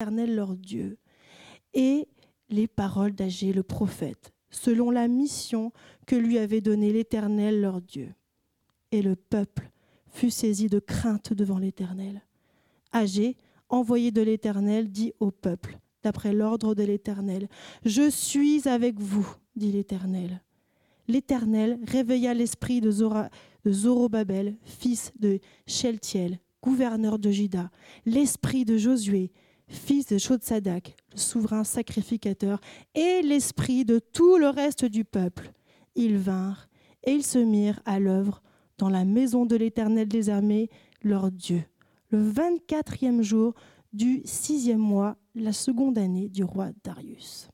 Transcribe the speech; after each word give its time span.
l'Éternel 0.00 0.36
leur 0.36 0.54
Dieu 0.54 0.96
et 1.74 2.06
les 2.50 2.68
paroles 2.68 3.16
d'Agé 3.16 3.52
le 3.52 3.64
prophète, 3.64 4.32
selon 4.48 4.92
la 4.92 5.08
mission 5.08 5.72
que 6.06 6.14
lui 6.14 6.38
avait 6.38 6.60
donnée 6.60 6.92
l'Éternel 6.92 7.60
leur 7.60 7.80
Dieu. 7.80 8.14
Et 8.92 9.02
le 9.02 9.16
peuple 9.16 9.72
fut 10.06 10.30
saisi 10.30 10.68
de 10.68 10.78
crainte 10.78 11.32
devant 11.32 11.58
l'Éternel. 11.58 12.22
Agé, 12.92 13.36
envoyé 13.68 14.12
de 14.12 14.22
l'Éternel, 14.22 14.88
dit 14.88 15.14
au 15.18 15.32
peuple, 15.32 15.80
d'après 16.04 16.32
l'ordre 16.32 16.76
de 16.76 16.84
l'Éternel, 16.84 17.48
Je 17.84 18.08
suis 18.08 18.68
avec 18.68 19.00
vous, 19.00 19.28
dit 19.56 19.72
l'Éternel. 19.72 20.42
L'Éternel 21.08 21.76
réveilla 21.88 22.34
l'esprit 22.34 22.80
de, 22.80 22.92
Zorobabel, 23.66 24.54
fils 24.62 25.10
de 25.18 25.40
Sheltiel, 25.66 26.38
gouverneur 26.62 27.18
de 27.18 27.32
Juda, 27.32 27.72
l'esprit 28.06 28.64
de 28.64 28.76
Josué, 28.76 29.32
fils 29.68 30.06
de 30.06 30.18
Shodsadak, 30.18 30.96
le 31.12 31.18
souverain 31.18 31.64
sacrificateur, 31.64 32.60
et 32.94 33.22
l'esprit 33.22 33.84
de 33.84 33.98
tout 33.98 34.36
le 34.36 34.48
reste 34.48 34.84
du 34.84 35.04
peuple. 35.04 35.52
Ils 35.94 36.16
vinrent 36.16 36.68
et 37.04 37.12
ils 37.12 37.24
se 37.24 37.38
mirent 37.38 37.80
à 37.84 37.98
l'œuvre 37.98 38.42
dans 38.78 38.88
la 38.88 39.04
maison 39.04 39.46
de 39.46 39.56
l'Éternel 39.56 40.08
des 40.08 40.30
armées, 40.30 40.70
leur 41.02 41.30
Dieu, 41.30 41.64
le 42.10 42.22
vingt-quatrième 42.22 43.22
jour 43.22 43.54
du 43.92 44.22
sixième 44.24 44.80
mois, 44.80 45.16
la 45.34 45.52
seconde 45.52 45.98
année 45.98 46.28
du 46.28 46.44
roi 46.44 46.70
Darius. 46.84 47.48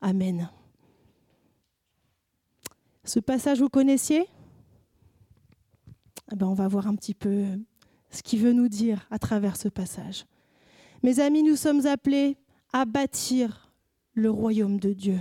Amen. 0.00 0.50
Ce 3.04 3.18
passage, 3.20 3.60
vous 3.60 3.68
connaissiez? 3.68 4.26
Eh 6.32 6.36
ben, 6.36 6.46
On 6.46 6.54
va 6.54 6.68
voir 6.68 6.86
un 6.86 6.94
petit 6.94 7.14
peu 7.14 7.44
ce 8.10 8.22
qu'il 8.22 8.40
veut 8.40 8.52
nous 8.52 8.68
dire 8.68 9.06
à 9.10 9.18
travers 9.18 9.56
ce 9.56 9.68
passage. 9.68 10.24
Mes 11.02 11.20
amis, 11.20 11.42
nous 11.42 11.56
sommes 11.56 11.86
appelés 11.86 12.36
à 12.72 12.84
bâtir 12.84 13.72
le 14.14 14.30
royaume 14.30 14.78
de 14.78 14.92
Dieu. 14.92 15.20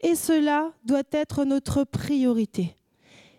Et 0.00 0.14
cela 0.14 0.72
doit 0.84 1.02
être 1.10 1.44
notre 1.44 1.84
priorité. 1.84 2.76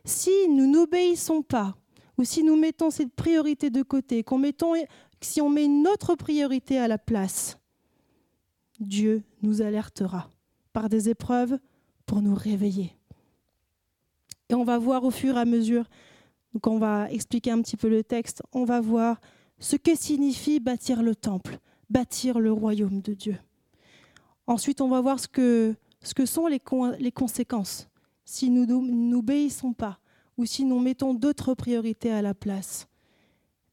Si 0.05 0.31
nous 0.49 0.69
n'obéissons 0.69 1.41
pas, 1.41 1.75
ou 2.17 2.23
si 2.23 2.43
nous 2.43 2.55
mettons 2.55 2.89
cette 2.89 3.13
priorité 3.13 3.69
de 3.69 3.81
côté, 3.81 4.25
si 5.21 5.41
on 5.41 5.49
met 5.49 5.67
notre 5.67 6.15
priorité 6.15 6.77
à 6.77 6.87
la 6.87 6.97
place, 6.97 7.57
Dieu 8.79 9.23
nous 9.41 9.61
alertera 9.61 10.29
par 10.73 10.89
des 10.89 11.09
épreuves 11.09 11.57
pour 12.05 12.21
nous 12.21 12.35
réveiller. 12.35 12.95
Et 14.49 14.53
on 14.53 14.63
va 14.63 14.77
voir 14.77 15.03
au 15.03 15.11
fur 15.11 15.37
et 15.37 15.39
à 15.39 15.45
mesure, 15.45 15.85
donc 16.53 16.67
on 16.67 16.79
va 16.79 17.09
expliquer 17.11 17.51
un 17.51 17.61
petit 17.61 17.77
peu 17.77 17.89
le 17.89 18.03
texte, 18.03 18.41
on 18.51 18.65
va 18.65 18.81
voir 18.81 19.19
ce 19.59 19.75
que 19.75 19.95
signifie 19.95 20.59
bâtir 20.59 21.03
le 21.03 21.15
temple, 21.15 21.59
bâtir 21.89 22.39
le 22.39 22.51
royaume 22.51 23.01
de 23.01 23.13
Dieu. 23.13 23.37
Ensuite, 24.47 24.81
on 24.81 24.89
va 24.89 25.01
voir 25.01 25.19
ce 25.19 25.27
que, 25.27 25.75
ce 26.01 26.13
que 26.13 26.25
sont 26.25 26.47
les, 26.47 26.61
les 26.99 27.11
conséquences 27.11 27.87
si 28.25 28.49
nous 28.49 28.65
n'obéissons 28.65 29.73
pas 29.73 29.99
ou 30.37 30.45
si 30.45 30.63
nous 30.63 30.79
mettons 30.79 31.13
d'autres 31.13 31.53
priorités 31.53 32.11
à 32.11 32.21
la 32.21 32.33
place. 32.33 32.87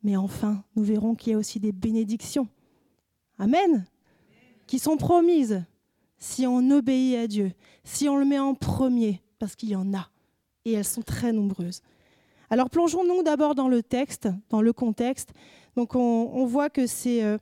Mais 0.03 0.17
enfin, 0.17 0.65
nous 0.75 0.83
verrons 0.83 1.15
qu'il 1.15 1.33
y 1.33 1.35
a 1.35 1.39
aussi 1.39 1.61
des 1.61 1.73
bénédictions. 1.73 2.49
Amen. 3.39 3.87
Qui 4.67 4.79
sont 4.79 4.97
promises 4.97 5.63
si 6.19 6.47
on 6.47 6.71
obéit 6.71 7.17
à 7.17 7.27
Dieu, 7.27 7.53
si 7.85 8.09
on 8.09 8.17
le 8.17 8.25
met 8.25 8.39
en 8.39 8.55
premier, 8.55 9.23
parce 9.39 9.55
qu'il 9.55 9.69
y 9.69 9.77
en 9.77 9.95
a. 9.95 10.09
Et 10.65 10.73
elles 10.73 10.85
sont 10.85 11.03
très 11.03 11.33
nombreuses. 11.33 11.83
Alors 12.51 12.71
plongeons-nous 12.71 13.23
d'abord 13.23 13.55
dans 13.55 13.69
le 13.69 13.83
texte, 13.83 14.29
dans 14.51 14.63
le 14.63 14.73
contexte. 14.73 15.31
Donc 15.77 15.95
on, 15.95 16.47
voit 16.47 16.71
que 16.71 16.83
euh, 17.07 17.39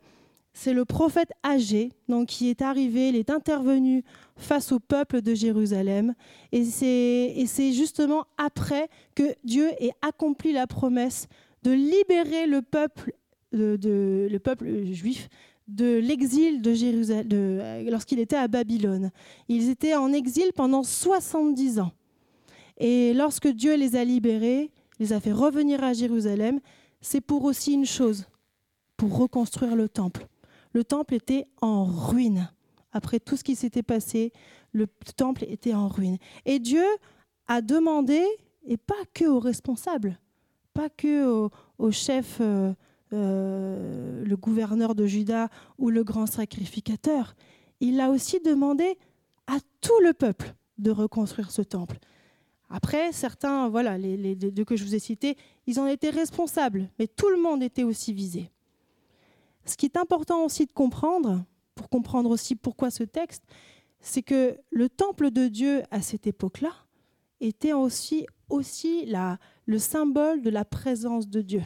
c'est 0.53 0.73
le 0.73 0.85
prophète 0.85 1.31
âgé 1.45 1.93
qui 2.27 2.51
est 2.51 2.63
arrivé, 2.63 3.09
il 3.09 3.17
est 3.17 3.31
intervenu 3.31 4.03
face 4.37 4.73
au 4.73 4.81
peuple 4.81 5.23
de 5.23 5.35
Jérusalem. 5.35 6.15
Et 6.53 6.65
c'est 6.65 7.73
justement 7.73 8.27
après 8.39 8.89
que 9.15 9.35
Dieu 9.45 9.71
ait 9.79 9.93
accompli 10.03 10.53
la 10.53 10.67
promesse 10.67 11.29
de 11.63 11.71
libérer 11.71 12.47
le 12.47 12.63
peuple, 12.63 13.13
le 13.53 14.39
peuple 14.39 14.93
juif 14.93 15.29
de 15.69 15.97
l'exil 15.97 16.61
de 16.61 16.75
Jérusalem 16.75 17.89
lorsqu'il 17.89 18.19
était 18.19 18.37
à 18.37 18.49
Babylone. 18.49 19.11
Ils 19.49 19.71
étaient 19.71 19.95
en 19.95 20.13
exil 20.13 20.51
pendant 20.55 20.83
70 20.83 21.79
ans. 21.79 21.93
Et 22.79 23.15
lorsque 23.15 23.49
Dieu 23.49 23.77
les 23.77 23.97
a 23.97 24.05
libérés, 24.05 24.71
les 24.99 25.13
a 25.13 25.21
fait 25.21 25.33
revenir 25.33 25.83
à 25.83 25.93
Jérusalem, 25.93 26.61
c'est 27.01 27.21
pour 27.21 27.45
aussi 27.45 27.73
une 27.73 27.87
chose, 27.87 28.27
pour 28.97 29.17
reconstruire 29.17 29.77
le 29.77 29.89
temple. 29.89 30.27
Le 30.73 30.85
temple 30.85 31.15
était 31.15 31.47
en 31.61 31.85
ruine. 31.85 32.51
Après 32.93 33.21
tout 33.21 33.37
ce 33.37 33.45
qui 33.45 33.57
s'était 33.57 33.83
passé, 33.83 34.33
le 34.73 34.87
temple 35.17 35.45
était 35.49 35.75
en 35.75 35.89
ruine. 35.89 36.19
Et 36.45 36.59
Dieu 36.59 36.85
a 37.47 37.61
demandé, 37.61 38.23
et 38.67 38.77
pas 38.77 38.95
que 39.13 39.25
aux 39.25 39.41
responsables, 39.41 40.19
pas 40.73 40.89
que 40.89 41.49
au, 41.79 41.91
chef, 41.91 42.39
euh, 42.41 42.73
euh, 43.13 44.25
le 44.25 44.37
gouverneur 44.37 44.95
de 44.95 45.07
Juda 45.07 45.49
ou 45.79 45.91
le 45.91 46.03
grand 46.03 46.27
sacrificateur, 46.27 47.35
il 47.81 48.01
a 48.01 48.11
aussi 48.11 48.41
demandé 48.41 48.99
à 49.47 49.59
tout 49.81 50.01
le 50.03 50.13
peuple 50.13 50.55
de 50.79 50.91
reconstruire 50.91 51.51
ce 51.51 51.63
temple. 51.63 51.99
Après, 52.77 53.13
certains, 53.13 53.69
voilà, 53.69 53.97
les, 53.97 54.35
deux 54.35 54.65
que 54.65 54.75
je 54.75 54.83
vous 54.83 54.97
ai 54.97 54.99
cités, 54.99 55.37
ils 55.69 55.79
en 55.79 55.87
étaient 55.87 56.11
responsables, 56.11 56.91
mais 56.99 57.07
tout 57.07 57.29
le 57.29 57.41
monde 57.41 57.63
était 57.63 57.85
aussi 57.85 58.13
visé. 58.13 58.51
Ce 59.65 59.77
qui 59.77 59.87
est 59.87 59.97
important 59.97 60.45
aussi 60.45 60.67
de 60.67 60.73
comprendre, 60.73 61.45
pour 61.77 61.89
comprendre 61.89 62.31
aussi 62.31 62.57
pourquoi 62.57 62.91
ce 62.91 63.05
texte, 63.05 63.45
c'est 64.01 64.23
que 64.23 64.59
le 64.73 64.89
temple 64.89 65.31
de 65.31 65.47
Dieu 65.47 65.85
à 65.93 66.03
cette 66.03 66.27
époque-là 66.27 66.73
était 67.39 67.75
aussi, 67.75 68.27
aussi 68.49 69.07
la, 69.07 69.39
le 69.67 69.79
symbole 69.79 70.43
de 70.43 70.51
la 70.51 70.65
présence 70.65 71.29
de 71.29 71.43
Dieu. 71.43 71.63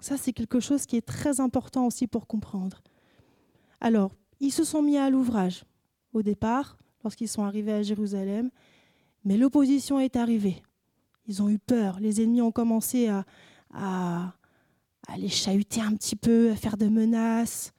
Ça, 0.00 0.16
c'est 0.16 0.32
quelque 0.32 0.58
chose 0.58 0.86
qui 0.86 0.96
est 0.96 1.06
très 1.06 1.38
important 1.38 1.86
aussi 1.86 2.06
pour 2.06 2.26
comprendre. 2.26 2.82
Alors, 3.82 4.14
ils 4.40 4.52
se 4.52 4.64
sont 4.64 4.80
mis 4.80 4.96
à 4.96 5.10
l'ouvrage 5.10 5.66
au 6.14 6.22
départ, 6.22 6.78
lorsqu'ils 7.04 7.28
sont 7.28 7.44
arrivés 7.44 7.74
à 7.74 7.82
Jérusalem, 7.82 8.50
mais 9.26 9.36
l'opposition 9.36 9.98
est 9.98 10.14
arrivée. 10.14 10.62
Ils 11.26 11.42
ont 11.42 11.48
eu 11.48 11.58
peur. 11.58 11.98
Les 11.98 12.22
ennemis 12.22 12.40
ont 12.40 12.52
commencé 12.52 13.08
à, 13.08 14.32
les 15.18 15.28
chahuter 15.28 15.80
un 15.80 15.94
petit 15.94 16.14
peu, 16.14 16.52
à 16.52 16.56
faire 16.56 16.76
des 16.76 16.88
menaces. 16.88 17.72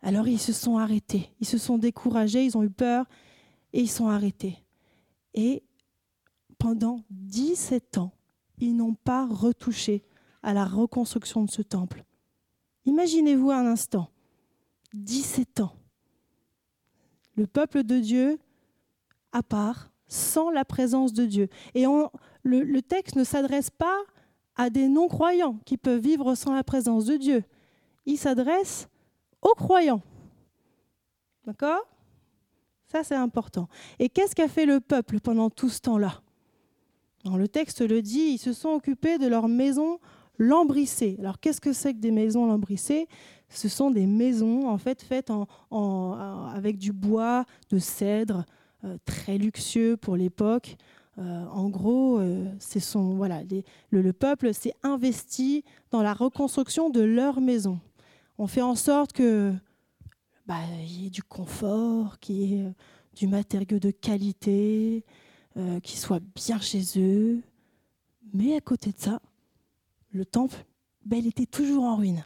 Alors 0.00 0.26
ils 0.26 0.40
se 0.40 0.54
sont 0.54 0.78
arrêtés. 0.78 1.30
Ils 1.38 1.46
se 1.46 1.58
sont 1.58 1.76
découragés, 1.76 2.44
ils 2.44 2.56
ont 2.56 2.62
eu 2.62 2.70
peur 2.70 3.04
et 3.74 3.82
ils 3.82 3.90
sont 3.90 4.08
arrêtés. 4.08 4.56
Et 5.34 5.62
pendant 6.58 7.04
17 7.10 7.98
ans, 7.98 8.12
ils 8.58 8.74
n'ont 8.74 8.94
pas 8.94 9.26
retouché 9.26 10.02
à 10.42 10.54
la 10.54 10.64
reconstruction 10.64 11.44
de 11.44 11.50
ce 11.50 11.60
temple. 11.60 12.04
Imaginez-vous 12.86 13.50
un 13.50 13.66
instant, 13.66 14.10
17 14.94 15.60
ans. 15.60 15.76
Le 17.36 17.46
peuple 17.46 17.82
de 17.82 17.98
Dieu, 17.98 18.38
à 19.32 19.42
part, 19.42 19.89
sans 20.10 20.50
la 20.50 20.64
présence 20.64 21.12
de 21.14 21.24
Dieu. 21.24 21.48
Et 21.74 21.86
le, 22.42 22.80
texte 22.80 23.16
ne 23.16 23.24
s'adresse 23.24 23.70
pas 23.70 23.96
à 24.56 24.68
des 24.68 24.88
non-croyants 24.88 25.58
qui 25.64 25.78
peuvent 25.78 26.00
vivre 26.00 26.34
sans 26.34 26.52
la 26.52 26.64
présence 26.64 27.06
de 27.06 27.16
Dieu. 27.16 27.44
Il 28.04 28.18
s'adresse 28.18 28.88
aux 29.40 29.54
croyants. 29.54 30.02
D'accord? 31.46 31.86
Ça, 32.88 33.04
c'est 33.04 33.14
important. 33.14 33.68
Et 34.00 34.08
qu'est-ce 34.08 34.34
qu'a 34.34 34.48
fait 34.48 34.66
le 34.66 34.80
peuple 34.80 35.20
pendant 35.20 35.48
tout 35.48 35.68
ce 35.68 35.80
temps-là? 35.80 36.20
Le 37.24 37.46
texte 37.46 37.80
le 37.80 38.02
dit, 38.02 38.32
ils 38.32 38.38
se 38.38 38.52
sont 38.52 38.70
occupés 38.70 39.18
de 39.18 39.28
leurs 39.28 39.48
maisons 39.48 40.00
lambrissées. 40.38 41.16
Alors, 41.20 41.38
qu'est-ce 41.38 41.60
que 41.60 41.72
c'est 41.72 41.94
que 41.94 42.00
des 42.00 42.10
maisons 42.10 42.46
lambrissées? 42.46 43.06
Ce 43.48 43.68
sont 43.68 43.90
des 43.90 44.06
maisons, 44.06 44.68
en 44.68 44.78
fait, 44.78 45.02
faites 45.02 45.30
avec 45.70 46.78
du 46.78 46.92
bois, 46.92 47.44
de 47.68 47.78
cèdre, 47.78 48.44
très 49.04 49.38
luxueux 49.38 49.96
pour 49.96 50.16
l'époque. 50.16 50.76
Euh, 51.18 51.44
en 51.46 51.68
gros, 51.68 52.18
euh, 52.18 52.46
voilà, 52.94 53.42
le, 53.90 54.12
peuple 54.12 54.54
s'est 54.54 54.74
investi 54.82 55.64
dans 55.90 56.02
la 56.02 56.14
reconstruction 56.14 56.88
de 56.88 57.00
leur 57.00 57.40
maison. 57.40 57.78
On 58.38 58.46
fait 58.46 58.62
en 58.62 58.74
sorte 58.74 59.12
que 59.12 59.52
bah, 60.46 60.60
y 60.86 61.06
ait 61.06 61.10
du 61.10 61.22
confort, 61.22 62.18
qu'il 62.20 62.36
y 62.36 62.54
ait 62.54 62.72
du 63.14 63.26
matériau 63.26 63.78
de 63.78 63.90
qualité, 63.90 65.04
qui 65.82 65.98
soit 65.98 66.22
bien 66.34 66.58
chez 66.58 66.82
eux. 66.96 67.42
Mais 68.32 68.56
à 68.56 68.60
côté 68.60 68.92
de 68.92 68.98
ça, 68.98 69.20
le 70.12 70.24
temple, 70.24 70.64
bah, 71.04 71.16
il 71.16 71.26
était 71.26 71.44
toujours 71.44 71.84
en 71.84 71.96
ruine. 71.96 72.24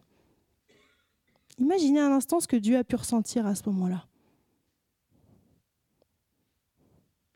Imaginez 1.59 2.01
un 2.01 2.13
instant 2.13 2.39
ce 2.39 2.47
que 2.47 2.57
Dieu 2.57 2.77
a 2.77 2.85
pu 2.85 2.95
ressentir 2.95 3.47
à 3.47 3.55
ce 3.55 3.63
moment-là. 3.71 4.07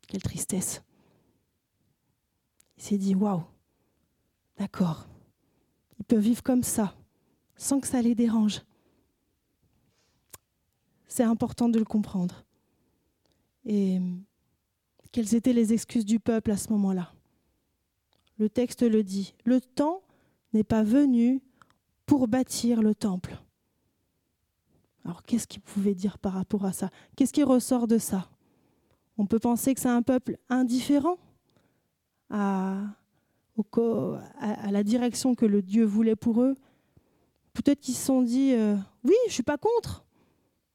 Quelle 0.09 0.23
tristesse. 0.23 0.81
Il 2.77 2.83
s'est 2.83 2.97
dit, 2.97 3.13
waouh, 3.13 3.43
d'accord, 4.57 5.07
ils 5.99 6.05
peuvent 6.05 6.19
vivre 6.19 6.41
comme 6.41 6.63
ça, 6.63 6.95
sans 7.55 7.79
que 7.79 7.87
ça 7.87 8.01
les 8.01 8.15
dérange. 8.15 8.61
c'est 11.07 11.23
important 11.23 11.69
de 11.69 11.79
le 11.79 11.85
comprendre. 11.85 12.45
Et 13.65 13.99
quelles 15.11 15.35
étaient 15.35 15.53
les 15.53 15.73
excuses 15.73 16.05
du 16.05 16.19
peuple 16.19 16.51
à 16.51 16.57
ce 16.57 16.71
moment-là? 16.71 17.13
Le 18.37 18.49
texte 18.49 18.83
le 18.83 19.03
dit. 19.03 19.35
Le 19.43 19.59
temps 19.59 20.01
n'est 20.53 20.63
pas 20.63 20.83
venu 20.83 21.41
pour 22.05 22.27
bâtir 22.27 22.81
le 22.81 22.95
temple. 22.95 23.37
Alors 25.03 25.23
qu'est-ce 25.23 25.47
qu'il 25.47 25.61
pouvait 25.61 25.95
dire 25.95 26.17
par 26.19 26.33
rapport 26.33 26.65
à 26.65 26.73
ça? 26.73 26.89
Qu'est-ce 27.15 27.33
qui 27.33 27.43
ressort 27.43 27.87
de 27.87 27.97
ça? 27.97 28.29
On 29.19 29.25
peut 29.25 29.37
penser 29.37 29.75
que 29.75 29.81
c'est 29.81 29.89
un 29.89 30.01
peuple 30.01 30.37
indifférent 30.47 31.17
à, 32.29 32.77
la 34.71 34.83
direction 34.83 35.35
que 35.35 35.45
le 35.45 35.61
Dieu 35.61 35.83
voulait 35.83 36.15
pour 36.15 36.41
eux. 36.41 36.55
Peut-être 37.51 37.81
qu'ils 37.81 37.95
se 37.95 38.05
sont 38.05 38.21
dit, 38.21 38.53
euh, 38.53 38.77
oui, 39.03 39.13
je 39.25 39.31
ne 39.31 39.33
suis 39.33 39.43
pas 39.43 39.57
contre. 39.57 40.05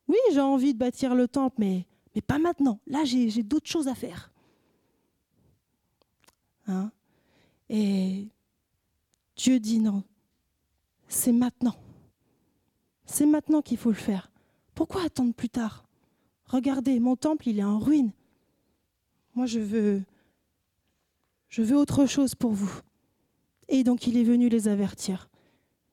Oui, 0.09 0.19
j'ai 0.31 0.43
envie 0.43 0.75
de 0.75 0.79
bâtir 0.79 1.15
le 1.15 1.27
temple, 1.27 1.57
mais, 1.59 1.87
mais 2.15 2.21
pas 2.21 2.39
maintenant. 2.39 2.79
Là, 2.87 3.05
j'ai 3.05 3.43
d'autres 3.43 3.71
choses 3.71 3.89
à 3.89 3.95
faire. 3.95 4.31
Hein? 6.67 6.91
Et 7.71 8.29
Dieu 9.37 9.59
dit 9.59 9.79
non, 9.79 10.03
c'est 11.09 11.33
maintenant. 11.33 11.77
C'est 13.07 13.25
maintenant 13.25 13.63
qu'il 13.63 13.79
faut 13.79 13.89
le 13.89 13.95
faire. 13.95 14.31
Pourquoi 14.75 15.03
attendre 15.03 15.33
plus 15.33 15.49
tard? 15.49 15.87
Regardez, 16.45 17.01
mon 17.01 17.17
temple, 17.17 17.49
il 17.49 17.59
est 17.59 17.65
en 17.65 17.79
ruine. 17.79 18.13
Moi, 19.35 19.47
je 19.47 19.61
veux, 19.61 20.03
je 21.49 21.63
veux 21.63 21.77
autre 21.77 22.07
chose 22.07 22.35
pour 22.35 22.53
vous. 22.53 22.81
Et 23.69 23.85
donc, 23.85 24.07
il 24.07 24.17
est 24.17 24.25
venu 24.25 24.49
les 24.49 24.69
avertir. 24.69 25.29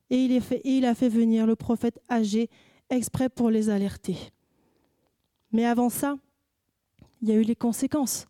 Et 0.10 0.26
il, 0.66 0.86
a 0.86 0.94
fait 0.94 1.10
venir 1.10 1.48
le 1.48 1.56
prophète 1.56 2.00
âgé 2.10 2.50
exprès 2.90 3.30
pour 3.30 3.50
les 3.50 3.70
alerter. 3.70 4.18
Mais 5.54 5.66
avant 5.66 5.90
ça, 5.90 6.18
il 7.22 7.30
y 7.30 7.32
a 7.32 7.36
eu 7.36 7.44
les 7.44 7.56
conséquences. 7.56 8.28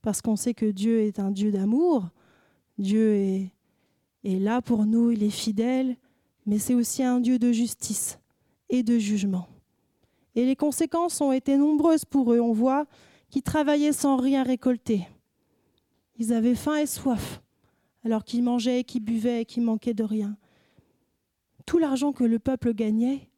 Parce 0.00 0.22
qu'on 0.22 0.36
sait 0.36 0.54
que 0.54 0.66
Dieu 0.66 1.00
est 1.00 1.18
un 1.18 1.30
Dieu 1.30 1.52
d'amour. 1.52 2.08
Dieu 2.78 3.14
est, 3.14 3.52
est 4.24 4.38
là 4.38 4.62
pour 4.62 4.86
nous, 4.86 5.10
il 5.10 5.22
est 5.22 5.30
fidèle 5.30 5.96
mais 6.48 6.58
c'est 6.58 6.72
aussi 6.72 7.02
un 7.02 7.20
Dieu 7.20 7.38
de 7.38 7.52
justice 7.52 8.18
et 8.70 8.82
de 8.82 8.98
jugement. 8.98 9.46
Et 10.34 10.46
les 10.46 10.56
conséquences 10.56 11.20
ont 11.20 11.30
été 11.30 11.58
nombreuses 11.58 12.06
pour 12.06 12.32
eux. 12.32 12.40
On 12.40 12.54
voit 12.54 12.86
qu'ils 13.30 13.42
travaillaient 13.42 13.92
sans 13.92 14.16
rien 14.16 14.42
récolter. 14.42 15.06
Ils 16.18 16.32
avaient 16.32 16.54
faim 16.54 16.76
et 16.76 16.86
soif, 16.86 17.42
alors 18.04 18.24
qu'ils 18.24 18.42
mangeaient, 18.42 18.84
qu'ils 18.84 19.04
buvaient 19.04 19.44
qu'ils 19.44 19.62
manquaient 19.62 19.94
de 19.94 20.04
rien. 20.04 20.36
Tout 21.66 21.78
l'argent 21.78 22.12
que 22.12 22.24
le 22.24 22.38
peuple 22.38 22.74
gagnait, 22.74 23.28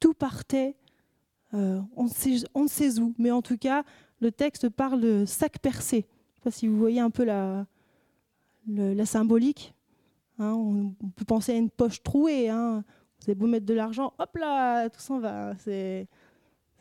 tout 0.00 0.14
partait, 0.14 0.76
euh, 1.54 1.80
on, 1.96 2.04
ne 2.04 2.68
sait, 2.68 2.98
où, 2.98 3.14
mais 3.18 3.30
en 3.30 3.40
tout 3.40 3.56
cas, 3.56 3.84
le 4.20 4.32
texte 4.32 4.68
parle 4.68 5.00
de 5.00 5.24
sac 5.24 5.58
percé. 5.60 5.96
Je 5.96 6.00
ne 6.00 6.34
sais 6.34 6.40
pas 6.44 6.50
si 6.50 6.66
vous 6.66 6.76
voyez 6.76 7.00
un 7.00 7.10
peu 7.10 7.24
la, 7.24 7.66
la 8.66 9.06
symbolique. 9.06 9.74
Hein, 10.38 10.52
on, 10.52 11.10
peut 11.10 11.24
penser 11.24 11.52
à 11.52 11.56
une 11.56 11.70
poche 11.70 12.02
trouée. 12.02 12.50
Hein. 12.50 12.84
Vous 13.20 13.30
avez 13.30 13.34
beau 13.34 13.46
mettre 13.46 13.66
de 13.66 13.74
l'argent, 13.74 14.12
hop 14.18 14.36
là, 14.36 14.88
tout 14.90 15.00
s'en 15.00 15.18
va. 15.18 15.54
C'est 15.58 16.08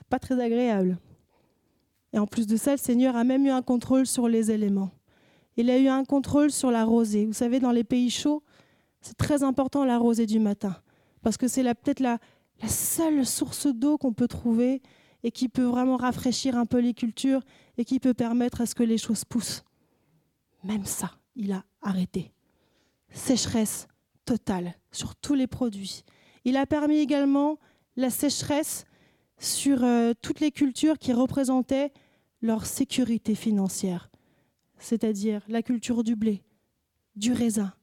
pas 0.10 0.19
très 0.19 0.39
agréable. 0.42 0.98
Et 2.15 2.17
en 2.17 2.27
plus 2.27 2.47
de 2.47 2.56
ça, 2.56 2.71
le 2.71 2.77
Seigneur 2.77 3.17
a 3.17 3.25
même 3.25 3.45
eu 3.45 3.50
un 3.50 3.62
contrôle 3.62 4.07
sur 4.07 4.29
les 4.29 4.50
éléments. 4.50 4.91
Il 5.57 5.69
a 5.69 5.77
eu 5.77 5.89
un 5.89 6.06
contrôle 6.06 6.50
sur 6.50 6.71
la 6.71 6.85
rosée. 6.85 7.25
Vous 7.25 7.33
savez, 7.33 7.59
dans 7.59 7.73
les 7.73 7.83
pays 7.83 8.09
chauds, 8.09 8.41
c'est 9.01 9.17
très 9.17 9.44
important 9.44 9.83
la 9.83 9.97
rosée 9.97 10.25
du 10.25 10.39
matin. 10.39 10.77
Parce 11.21 11.35
que 11.35 11.50
c'est 11.50 11.63
peut-être 11.63 12.00
la, 12.00 12.19
seule 12.69 13.25
source 13.25 13.67
d'eau 13.67 13.97
qu'on 13.97 14.13
peut 14.13 14.29
trouver 14.29 14.81
et 15.23 15.31
qui 15.31 15.50
peut 15.50 15.65
vraiment 15.65 15.97
rafraîchir 15.97 16.57
un 16.57 16.65
peu 16.65 16.79
les 16.79 16.94
cultures 16.94 17.41
et 17.77 17.83
qui 17.83 18.00
peut 18.00 18.13
permettre 18.13 18.61
à 18.61 18.65
ce 18.65 18.75
que 18.75 18.83
les 18.83 18.97
choses 18.97 19.25
poussent. 19.25 19.65
Même 20.63 20.85
ça, 20.85 21.11
il 21.35 21.51
a 21.51 21.65
arrêté 21.81 22.31
sécheresse 23.11 23.88
totale 24.23 24.73
sur 24.91 25.15
tous 25.15 25.33
les 25.33 25.47
produits. 25.47 26.03
Il 26.45 26.56
a 26.56 26.65
permis 26.65 26.97
également 26.97 27.59
la 27.97 28.09
sécheresse 28.09 28.85
sur 29.38 29.83
euh, 29.83 30.13
toutes 30.21 30.39
les 30.39 30.51
cultures 30.51 30.97
qui 30.97 31.11
représentaient 31.11 31.91
leur 32.41 32.65
sécurité 32.65 33.35
financière, 33.35 34.09
c'est-à-dire 34.77 35.43
la 35.47 35.63
culture 35.63 36.03
du 36.03 36.15
blé, 36.15 36.43
du 37.15 37.31
raisin, 37.31 37.73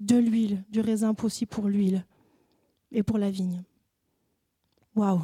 de 0.00 0.16
l'huile, 0.16 0.64
du 0.68 0.80
raisin 0.80 1.14
aussi 1.22 1.46
pour 1.46 1.68
l'huile 1.68 2.04
et 2.90 3.02
pour 3.02 3.18
la 3.18 3.30
vigne. 3.30 3.62
Waouh! 4.94 5.22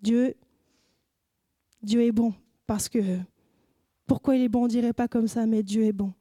Dieu, 0.00 0.34
Dieu 1.82 2.02
est 2.02 2.12
bon 2.12 2.34
parce 2.66 2.88
que 2.88 3.18
pourquoi 4.06 4.36
il 4.36 4.42
est 4.42 4.48
bon, 4.48 4.64
on 4.64 4.68
dirait 4.68 4.92
pas 4.92 5.08
comme 5.08 5.28
ça, 5.28 5.46
mais 5.46 5.62
Dieu 5.62 5.84
est 5.84 5.92
bon? 5.92 6.12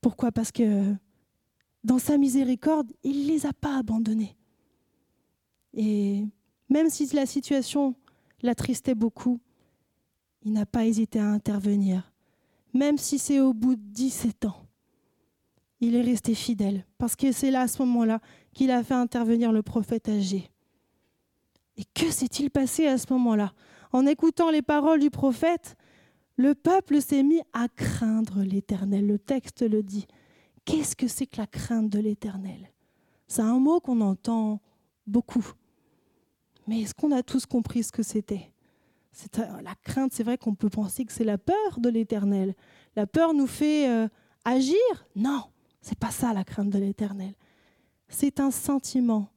Pourquoi? 0.00 0.32
Parce 0.32 0.52
que 0.52 0.94
dans 1.82 1.98
sa 1.98 2.18
miséricorde, 2.18 2.92
il 3.02 3.22
ne 3.22 3.32
les 3.32 3.46
a 3.46 3.52
pas 3.52 3.78
abandonnés. 3.78 4.36
Et 5.74 6.24
même 6.68 6.88
si 6.90 7.06
la 7.14 7.26
situation 7.26 7.94
l'attristait 8.42 8.94
beaucoup, 8.94 9.40
il 10.42 10.52
n'a 10.52 10.66
pas 10.66 10.86
hésité 10.86 11.18
à 11.18 11.28
intervenir. 11.28 12.12
Même 12.72 12.98
si 12.98 13.18
c'est 13.18 13.40
au 13.40 13.52
bout 13.52 13.76
de 13.76 13.82
17 13.82 14.46
ans, 14.46 14.66
il 15.80 15.94
est 15.96 16.02
resté 16.02 16.34
fidèle. 16.34 16.84
Parce 16.98 17.16
que 17.16 17.32
c'est 17.32 17.50
là, 17.50 17.62
à 17.62 17.68
ce 17.68 17.82
moment-là, 17.82 18.20
qu'il 18.52 18.70
a 18.70 18.82
fait 18.82 18.94
intervenir 18.94 19.52
le 19.52 19.62
prophète 19.62 20.08
âgé. 20.08 20.50
Et 21.76 21.84
que 21.94 22.10
s'est-il 22.10 22.50
passé 22.50 22.86
à 22.86 22.98
ce 22.98 23.12
moment-là? 23.12 23.52
En 23.92 24.06
écoutant 24.06 24.50
les 24.50 24.62
paroles 24.62 25.00
du 25.00 25.10
prophète, 25.10 25.76
le 26.36 26.54
peuple 26.54 27.00
s'est 27.00 27.22
mis 27.22 27.40
à 27.52 27.68
craindre 27.68 28.42
l'Éternel. 28.42 29.06
Le 29.06 29.18
texte 29.18 29.62
le 29.62 29.82
dit. 29.82 30.06
Qu'est-ce 30.64 30.94
que 30.94 31.08
c'est 31.08 31.26
que 31.26 31.38
la 31.38 31.46
crainte 31.46 31.90
de 31.90 31.98
l'Éternel? 31.98 32.70
C'est 33.26 33.42
un 33.42 33.58
mot 33.58 33.80
qu'on 33.80 34.00
entend 34.00 34.60
beaucoup. 35.06 35.44
Mais 36.70 36.82
est-ce 36.82 36.94
qu'on 36.94 37.10
a 37.10 37.24
tous 37.24 37.46
compris 37.46 37.82
ce 37.82 37.90
que 37.90 38.04
c'était? 38.04 38.52
La 39.60 39.74
crainte, 39.82 40.12
c'est 40.12 40.22
vrai 40.22 40.38
qu'on 40.38 40.54
peut 40.54 40.70
penser 40.70 41.04
que 41.04 41.12
c'est 41.12 41.24
la 41.24 41.36
peur 41.36 41.80
de 41.80 41.88
l'Éternel. 41.88 42.54
La 42.94 43.08
peur 43.08 43.34
nous 43.34 43.48
fait 43.48 43.88
euh, 43.88 44.06
agir? 44.44 44.78
Non, 45.16 45.42
c'est 45.80 45.98
pas 45.98 46.12
ça 46.12 46.32
la 46.32 46.44
crainte 46.44 46.70
de 46.70 46.78
l'Éternel. 46.78 47.34
C'est 48.08 48.38
un 48.38 48.52
sentiment 48.52 49.30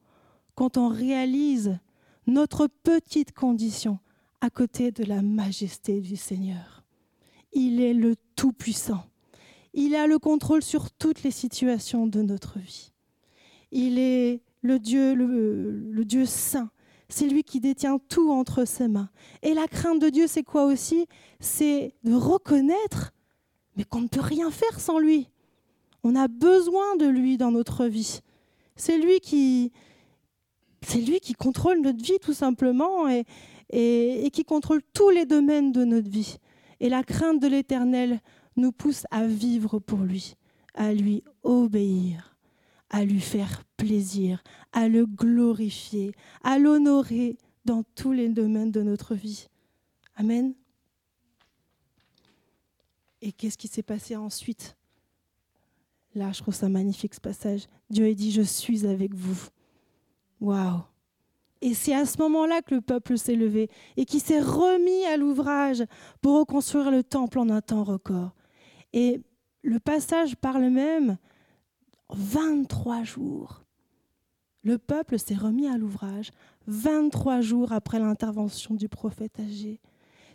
quand 0.54 0.78
on 0.78 0.90
réalise 0.90 1.80
notre 2.28 2.68
petite 2.68 3.32
condition 3.32 3.98
à 4.40 4.52
côté 4.52 4.92
de 4.92 5.04
la 5.04 5.24
majesté 5.24 6.02
du 6.02 6.18
Seigneur. 6.18 6.84
Il 7.52 7.82
est 7.82 7.96
le 7.96 8.16
Tout-Puissant. 8.36 9.06
Il 9.74 9.96
a 9.96 10.06
le 10.06 10.20
contrôle 10.20 10.62
sur 10.62 10.92
toutes 10.92 11.24
les 11.24 11.32
situations 11.32 12.06
de 12.06 12.22
notre 12.22 12.60
vie. 12.60 12.94
Il 13.72 13.98
est 13.98 14.44
le 14.62 14.78
Dieu, 14.78 15.16
le, 15.16 16.06
Dieu 16.06 16.28
saint. 16.28 16.70
C'est 17.16 17.28
lui 17.28 17.44
qui 17.44 17.60
détient 17.60 18.00
tout 18.10 18.32
entre 18.32 18.66
ses 18.66 18.88
mains. 18.88 19.08
Et 19.44 19.54
la 19.54 19.68
crainte 19.68 20.02
de 20.02 20.10
Dieu, 20.10 20.26
c'est 20.26 20.42
quoi 20.42 20.66
aussi? 20.66 21.06
C'est 21.40 21.94
de 22.04 22.16
reconnaître, 22.16 23.14
mais 23.78 23.84
qu'on 23.84 24.02
ne 24.02 24.08
peut 24.08 24.20
rien 24.20 24.50
faire 24.50 24.80
sans 24.80 24.98
lui. 24.98 25.30
On 26.04 26.16
a 26.16 26.28
besoin 26.28 26.96
de 26.96 27.06
lui 27.06 27.38
dans 27.38 27.52
notre 27.52 27.86
vie. 27.86 28.22
C'est 28.76 28.98
lui 28.98 29.20
qui, 29.20 29.72
c'est 30.82 31.02
lui 31.02 31.20
qui 31.20 31.34
contrôle 31.34 31.82
notre 31.82 32.04
vie 32.04 32.18
tout 32.20 32.34
simplement 32.34 33.08
et, 33.08 33.26
et 33.70 34.32
qui 34.32 34.44
contrôle 34.44 34.82
tous 34.92 35.12
les 35.12 35.28
domaines 35.28 35.72
de 35.72 35.86
notre 35.86 36.10
vie. 36.10 36.38
Et 36.80 36.90
la 36.90 37.04
crainte 37.04 37.40
de 37.40 37.48
l'Éternel 37.48 38.22
nous 38.56 38.72
pousse 38.72 39.06
à 39.12 39.28
vivre 39.28 39.78
pour 39.78 40.00
lui, 40.00 40.34
à 40.74 40.92
lui 40.96 41.24
obéir, 41.44 42.33
à 42.94 43.04
lui 43.04 43.20
faire 43.20 43.64
plaisir, 43.76 44.44
à 44.72 44.88
le 44.88 45.08
glorifier, 45.08 46.14
à 46.44 46.60
l'honorer 46.60 47.38
dans 47.66 47.82
tous 47.96 48.12
les 48.12 48.30
domaines 48.30 48.72
de 48.72 48.84
notre 48.84 49.16
vie. 49.16 49.48
Amen. 50.16 50.54
Et 53.24 53.32
qu'est-ce 53.32 53.58
qui 53.58 53.68
s'est 53.68 53.82
passé 53.82 54.16
ensuite? 54.16 54.78
Là, 56.14 56.32
je 56.34 56.42
trouve 56.44 56.54
ça 56.54 56.70
magnifique 56.70 57.16
ce 57.16 57.20
passage. 57.20 57.64
Dieu 57.90 58.06
a 58.06 58.14
dit, 58.14 58.32
je 58.32 58.44
suis 58.44 58.86
avec 58.86 59.16
vous. 59.16 59.48
Waouh 60.40 60.84
et 61.66 61.74
c'est 61.74 61.96
à 61.96 62.06
ce 62.06 62.18
moment-là 62.22 62.62
que 62.62 62.76
le 62.76 62.82
peuple 62.82 63.18
s'est 63.18 63.38
levé 63.38 63.70
et 63.96 64.04
qui 64.04 64.20
s'est 64.20 64.42
remis 64.42 65.06
à 65.06 65.16
l'ouvrage 65.16 65.82
pour 66.22 66.38
reconstruire 66.38 66.92
le 66.92 67.04
temple 67.04 67.40
en 67.40 67.48
un 67.50 67.62
temps 67.62 67.86
record. 67.86 68.36
Et 68.92 69.22
le 69.62 69.80
passage 69.80 70.36
parle 70.36 70.68
même 70.70 71.18
23 72.16 73.04
jours. 73.04 73.64
Le 74.64 74.78
peuple 74.78 75.20
s'est 75.20 75.36
remis 75.36 75.68
à 75.68 75.78
l'ouvrage 75.78 76.32
23 76.68 77.42
jours 77.42 77.72
après 77.72 78.00
l'intervention 78.00 78.76
du 78.76 78.88
prophète 78.88 79.40
âgé. 79.40 79.82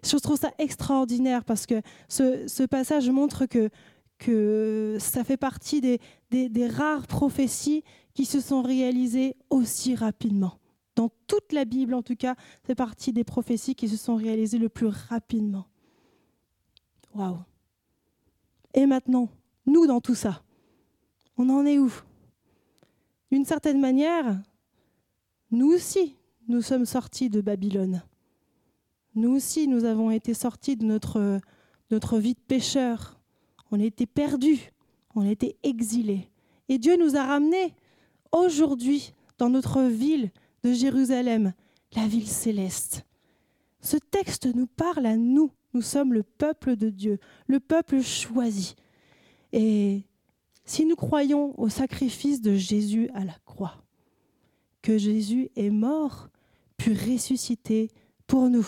Je 0.04 0.16
trouve 0.16 0.38
ça 0.38 0.52
extraordinaire 0.58 1.44
parce 1.44 1.66
que 1.66 1.80
ce, 2.08 2.66
passage 2.66 3.11
montre 3.11 3.47
que, 3.47 4.97
ça 5.00 5.25
fait 5.25 5.37
partie 5.37 5.80
des, 5.80 6.00
des 6.30 6.68
rares 6.68 7.06
prophéties 7.06 7.82
qui 8.14 8.25
se 8.25 8.40
sont 8.40 8.62
réalisées 8.62 9.35
aussi 9.50 9.94
rapidement 9.94 10.58
dans 10.99 11.11
toute 11.28 11.52
la 11.52 11.64
Bible 11.64 11.94
en 11.94 12.02
tout 12.02 12.16
cas, 12.16 12.35
c'est 12.66 12.75
partie 12.75 13.12
des 13.12 13.23
prophéties 13.23 13.76
qui 13.76 13.88
se 13.88 13.97
sont 13.97 14.16
réalisées 14.16 14.58
le 14.58 14.68
plus 14.68 14.88
rapidement. 14.88 15.68
Waouh. 17.14 17.38
Et 18.75 18.85
maintenant, 18.85 19.28
nous 19.64 19.87
dans 19.87 20.00
tout 20.00 20.16
ça, 20.16 20.42
on 21.38 21.49
en 21.49 21.64
est 21.64 21.78
où? 21.78 21.92
D'une 23.30 23.45
certaine 23.45 23.80
manière, 23.80 24.40
nous 25.50 25.68
aussi, 25.68 26.16
nous 26.49 26.62
sommes 26.62 26.85
sortis 26.85 27.30
de 27.30 27.40
Babylone. 27.40 28.02
Nous 29.14 29.30
aussi, 29.35 29.68
nous 29.68 29.85
avons 29.85 30.11
été 30.11 30.35
sortis 30.35 30.76
de 30.76 30.85
notre, 30.85 32.18
vie 32.18 32.35
de 32.35 32.40
pécheur. 32.40 33.21
On 33.71 33.80
était 33.80 34.07
perdus, 34.07 34.73
on 35.14 35.25
était 35.25 35.57
exilés. 35.62 36.28
Et 36.68 36.78
Dieu 36.78 36.97
nous 36.99 37.16
a 37.16 37.25
ramenés 37.25 37.75
aujourd'hui 38.33 39.14
dans 39.38 39.49
notre 39.49 39.83
ville 39.83 40.30
de 40.64 40.73
Jérusalem, 40.73 41.52
la 41.95 42.07
ville 42.07 42.26
céleste. 42.28 43.04
Ce 43.80 43.97
texte 43.97 44.47
nous 44.54 44.66
parle 44.66 45.07
à 45.07 45.16
nous. 45.16 45.50
Nous 45.73 45.83
sommes 45.83 46.12
le 46.12 46.23
peuple 46.23 46.76
de 46.76 46.90
Dieu, 46.90 47.18
le 47.47 47.61
peuple 47.61 48.02
choisi. 48.02 48.75
Et 49.52 50.02
si 50.68 50.84
nous 50.84 50.96
croyons 50.96 51.58
au 51.58 51.70
sacrifice 51.70 52.42
de 52.42 52.54
Jésus 52.54 53.08
à 53.14 53.25
la 53.25 53.32
croix, 53.46 53.82
que 54.82 54.98
Jésus 54.98 55.48
est 55.56 55.70
mort, 55.70 56.28
puis 56.76 56.92
ressuscité 56.92 57.90
pour 58.26 58.50
nous, 58.50 58.66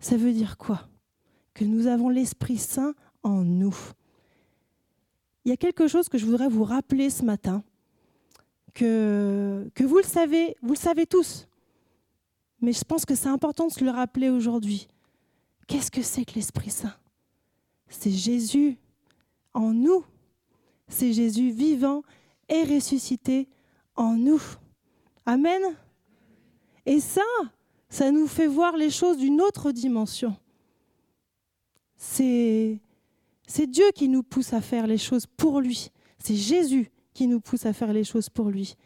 ça 0.00 0.18
veut 0.18 0.34
dire 0.34 0.58
quoi? 0.58 0.86
Que 1.54 1.64
nous 1.64 1.86
avons 1.86 2.10
l'Esprit 2.10 2.58
Saint 2.58 2.94
en 3.22 3.42
nous. 3.42 3.74
Il 5.46 5.48
y 5.48 5.52
a 5.52 5.56
quelque 5.56 5.88
chose 5.88 6.10
que 6.10 6.18
je 6.18 6.26
voudrais 6.26 6.50
vous 6.50 6.64
rappeler 6.64 7.08
ce 7.08 7.24
matin, 7.24 7.64
que, 8.74 9.66
que 9.74 9.84
vous 9.84 9.96
le 9.96 10.04
savez, 10.04 10.56
vous 10.60 10.74
le 10.74 10.78
savez 10.78 11.06
tous, 11.06 11.48
mais 12.60 12.74
je 12.74 12.84
pense 12.84 13.06
que 13.06 13.14
c'est 13.14 13.30
important 13.30 13.68
de 13.68 13.72
se 13.72 13.82
le 13.82 13.90
rappeler 13.90 14.28
aujourd'hui. 14.28 14.88
Qu'est-ce 15.68 15.90
que 15.90 16.02
c'est 16.02 16.26
que 16.26 16.34
l'Esprit 16.34 16.70
Saint? 16.70 16.94
C'est 17.88 18.10
Jésus 18.10 18.76
en 19.54 19.72
nous. 19.72 20.04
C'est 20.88 21.12
Jésus 21.12 21.50
vivant 21.50 22.02
et 22.48 22.64
ressuscité 22.64 23.48
en 23.96 24.14
nous. 24.14 24.42
Amen. 25.26 25.62
Et 26.86 27.00
ça, 27.00 27.20
ça 27.88 28.10
nous 28.10 28.26
fait 28.26 28.46
voir 28.46 28.76
les 28.76 28.90
choses 28.90 29.18
d'une 29.18 29.40
autre 29.40 29.72
dimension. 29.72 30.36
C'est 31.96 32.80
Dieu 33.66 33.90
qui 33.94 34.08
nous 34.08 34.22
pousse 34.22 34.52
à 34.52 34.60
faire 34.60 34.86
les 34.86 34.98
choses 34.98 35.26
pour 35.26 35.60
lui. 35.60 35.90
C'est 36.18 36.36
Jésus 36.36 36.90
qui 37.12 37.26
nous 37.26 37.40
pousse 37.40 37.66
à 37.66 37.72
faire 37.72 37.92
les 37.92 38.04
choses 38.04 38.28
pour 38.28 38.48
lui. 38.48 38.76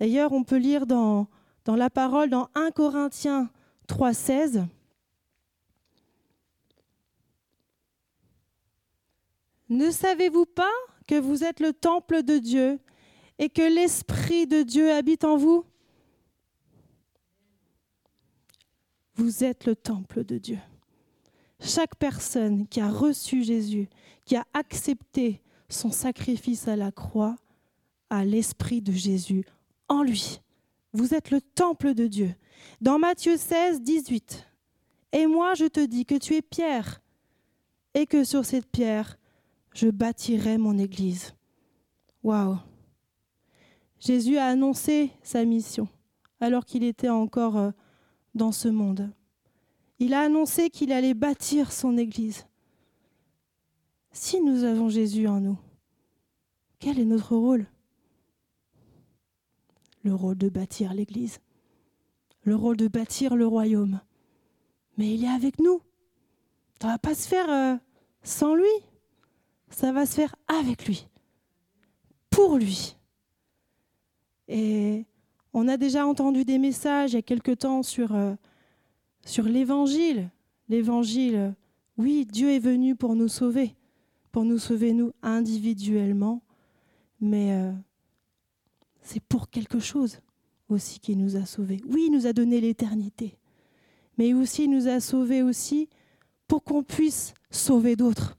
D'ailleurs, 0.00 0.32
on 0.32 0.42
peut 0.42 0.56
lire 0.56 0.86
dans, 0.86 1.28
dans 1.64 1.76
la 1.76 1.90
parole, 1.90 2.30
dans 2.30 2.48
1 2.54 2.70
Corinthiens 2.70 3.50
3,16. 3.88 4.66
Ne 9.68 9.90
savez-vous 9.90 10.46
pas 10.46 10.72
que 11.06 11.18
vous 11.18 11.44
êtes 11.44 11.60
le 11.60 11.72
temple 11.72 12.22
de 12.22 12.38
Dieu 12.38 12.78
et 13.38 13.48
que 13.48 13.62
l'Esprit 13.62 14.46
de 14.46 14.62
Dieu 14.62 14.92
habite 14.92 15.24
en 15.24 15.36
vous 15.36 15.64
Vous 19.16 19.44
êtes 19.44 19.64
le 19.64 19.76
temple 19.76 20.24
de 20.24 20.38
Dieu. 20.38 20.58
Chaque 21.60 21.94
personne 21.96 22.66
qui 22.66 22.80
a 22.80 22.90
reçu 22.90 23.44
Jésus, 23.44 23.88
qui 24.24 24.34
a 24.34 24.44
accepté 24.54 25.40
son 25.68 25.92
sacrifice 25.92 26.66
à 26.66 26.76
la 26.76 26.90
croix, 26.90 27.36
a 28.10 28.24
l'Esprit 28.24 28.82
de 28.82 28.92
Jésus 28.92 29.44
en 29.88 30.02
lui. 30.02 30.40
Vous 30.92 31.14
êtes 31.14 31.30
le 31.30 31.40
temple 31.40 31.94
de 31.94 32.06
Dieu. 32.06 32.34
Dans 32.80 32.98
Matthieu 32.98 33.36
16, 33.36 33.82
18, 33.82 34.46
Et 35.12 35.26
moi 35.26 35.54
je 35.54 35.66
te 35.66 35.84
dis 35.84 36.04
que 36.04 36.16
tu 36.16 36.34
es 36.34 36.42
pierre, 36.42 37.00
et 37.94 38.06
que 38.06 38.24
sur 38.24 38.44
cette 38.44 38.66
pierre, 38.66 39.16
je 39.74 39.88
bâtirai 39.88 40.56
mon 40.56 40.78
Église. 40.78 41.34
Waouh! 42.22 42.56
Jésus 43.98 44.38
a 44.38 44.46
annoncé 44.46 45.10
sa 45.22 45.44
mission 45.44 45.88
alors 46.40 46.64
qu'il 46.64 46.84
était 46.84 47.08
encore 47.08 47.56
euh, 47.56 47.70
dans 48.34 48.52
ce 48.52 48.68
monde. 48.68 49.10
Il 49.98 50.14
a 50.14 50.20
annoncé 50.20 50.70
qu'il 50.70 50.92
allait 50.92 51.14
bâtir 51.14 51.72
son 51.72 51.96
Église. 51.96 52.46
Si 54.12 54.40
nous 54.40 54.64
avons 54.64 54.88
Jésus 54.88 55.26
en 55.26 55.40
nous, 55.40 55.58
quel 56.78 56.98
est 56.98 57.04
notre 57.04 57.36
rôle? 57.36 57.66
Le 60.02 60.14
rôle 60.14 60.36
de 60.36 60.50
bâtir 60.50 60.92
l'Église, 60.92 61.38
le 62.42 62.54
rôle 62.54 62.76
de 62.76 62.88
bâtir 62.88 63.36
le 63.36 63.46
royaume. 63.46 64.00
Mais 64.98 65.14
il 65.14 65.24
est 65.24 65.28
avec 65.28 65.58
nous. 65.58 65.80
Ça 66.80 66.88
ne 66.88 66.92
va 66.92 66.98
pas 66.98 67.14
se 67.14 67.26
faire 67.26 67.48
euh, 67.48 67.76
sans 68.22 68.54
lui, 68.54 68.68
ça 69.74 69.92
va 69.92 70.06
se 70.06 70.14
faire 70.14 70.34
avec 70.48 70.86
lui, 70.86 71.08
pour 72.30 72.56
lui. 72.56 72.96
Et 74.48 75.04
on 75.52 75.68
a 75.68 75.76
déjà 75.76 76.06
entendu 76.06 76.44
des 76.44 76.58
messages 76.58 77.12
il 77.12 77.16
y 77.16 77.18
a 77.18 77.22
quelque 77.22 77.52
temps 77.52 77.82
sur... 77.82 78.14
Euh, 78.14 78.34
sur 79.24 79.44
l'évangile. 79.44 80.30
L'évangile, 80.68 81.54
oui, 81.98 82.26
Dieu 82.26 82.50
est 82.50 82.58
venu 82.58 82.96
pour 82.96 83.14
nous 83.14 83.28
sauver, 83.28 83.74
pour 84.32 84.44
nous 84.44 84.58
sauver 84.58 84.92
nous 84.92 85.12
individuellement, 85.22 86.42
mais 87.20 87.52
euh, 87.52 87.72
c'est 89.02 89.22
pour 89.22 89.50
quelque 89.50 89.78
chose 89.78 90.20
aussi 90.68 91.00
qu'il 91.00 91.18
nous 91.18 91.36
a 91.36 91.44
sauvés. 91.44 91.80
Oui, 91.86 92.04
il 92.06 92.12
nous 92.12 92.26
a 92.26 92.32
donné 92.32 92.60
l'éternité, 92.60 93.36
mais 94.16 94.32
aussi 94.32 94.64
il 94.64 94.70
nous 94.70 94.88
a 94.88 95.00
sauvés 95.00 95.42
aussi 95.42 95.88
pour 96.48 96.64
qu'on 96.64 96.82
puisse 96.82 97.34
sauver 97.50 97.94
d'autres. 97.94 98.38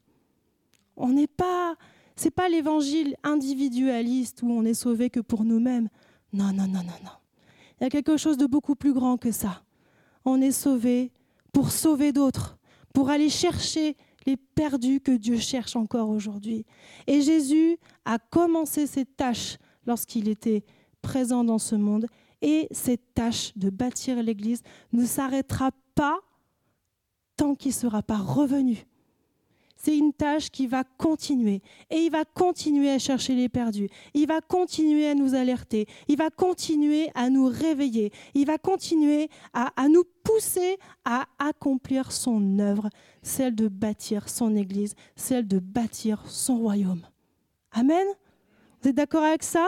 On 0.97 1.13
n'est 1.13 1.27
pas, 1.27 1.75
c'est 2.15 2.31
pas 2.31 2.49
l'évangile 2.49 3.15
individualiste 3.23 4.41
où 4.43 4.51
on 4.51 4.63
est 4.65 4.73
sauvé 4.73 5.09
que 5.09 5.19
pour 5.19 5.43
nous-mêmes. 5.43 5.89
Non, 6.33 6.53
non, 6.53 6.67
non, 6.67 6.83
non, 6.83 6.99
non. 7.03 7.11
Il 7.79 7.83
y 7.83 7.87
a 7.87 7.89
quelque 7.89 8.17
chose 8.17 8.37
de 8.37 8.45
beaucoup 8.45 8.75
plus 8.75 8.93
grand 8.93 9.17
que 9.17 9.31
ça 9.31 9.61
on 10.25 10.41
est 10.41 10.51
sauvé 10.51 11.11
pour 11.53 11.71
sauver 11.71 12.11
d'autres, 12.11 12.57
pour 12.93 13.09
aller 13.09 13.29
chercher 13.29 13.95
les 14.25 14.35
perdus 14.35 14.99
que 14.99 15.11
Dieu 15.11 15.37
cherche 15.37 15.75
encore 15.75 16.09
aujourd'hui. 16.09 16.65
Et 17.05 17.21
Jésus 17.21 17.77
a 18.03 18.17
commencé 18.17 18.87
cette 18.87 19.15
tâche 19.15 19.57
lorsqu'il 19.85 20.27
était 20.27 20.65
présent 21.01 21.43
dans 21.43 21.59
ce 21.59 21.75
monde. 21.75 22.07
Et 22.41 22.67
cette 22.71 23.13
tâche 23.13 23.55
de 23.55 23.69
bâtir 23.69 24.21
l'Église 24.21 24.63
ne 24.91 25.05
s'arrêtera 25.05 25.71
pas 25.93 26.19
tant 27.37 27.53
qu'il 27.53 27.69
ne 27.69 27.75
sera 27.75 28.01
pas 28.01 28.17
revenu 28.17 28.85
c'est 29.75 29.98
une 29.98 30.13
tâche 30.13 30.50
qui 30.50 30.67
va 30.67 30.84
continuer. 30.84 31.62
Et 31.89 31.98
il 31.98 32.12
va 32.12 32.25
continuer 32.25 32.89
à 32.89 33.00
chercher 33.00 33.36
les 33.36 33.50
perdus. 33.50 33.89
Il 34.13 34.27
va 34.27 34.41
continuer 34.41 35.08
à 35.08 35.15
nous 35.15 35.36
alerter. 35.36 35.86
Il 36.08 36.17
va 36.17 36.29
continuer 36.29 37.10
à 37.13 37.29
nous 37.29 37.48
réveiller. 37.48 38.12
Il 38.34 38.46
va 38.46 38.58
continuer 38.58 39.29
à, 39.53 39.72
nous 39.89 40.03
pousser 40.24 40.77
à 41.03 41.25
accomplir 41.39 42.12
son 42.12 42.60
œuvre, 42.60 42.89
celle 43.22 43.53
de 43.53 43.67
bâtir 43.67 44.29
son 44.29 44.55
Église, 44.55 44.96
celle 45.15 45.48
de 45.48 45.60
bâtir 45.60 46.24
son 46.27 46.58
royaume. 46.58 47.01
Amen 47.72 48.08
Vous 48.82 48.89
êtes 48.89 48.96
d'accord 48.96 49.24
avec 49.24 49.44
ça? 49.44 49.67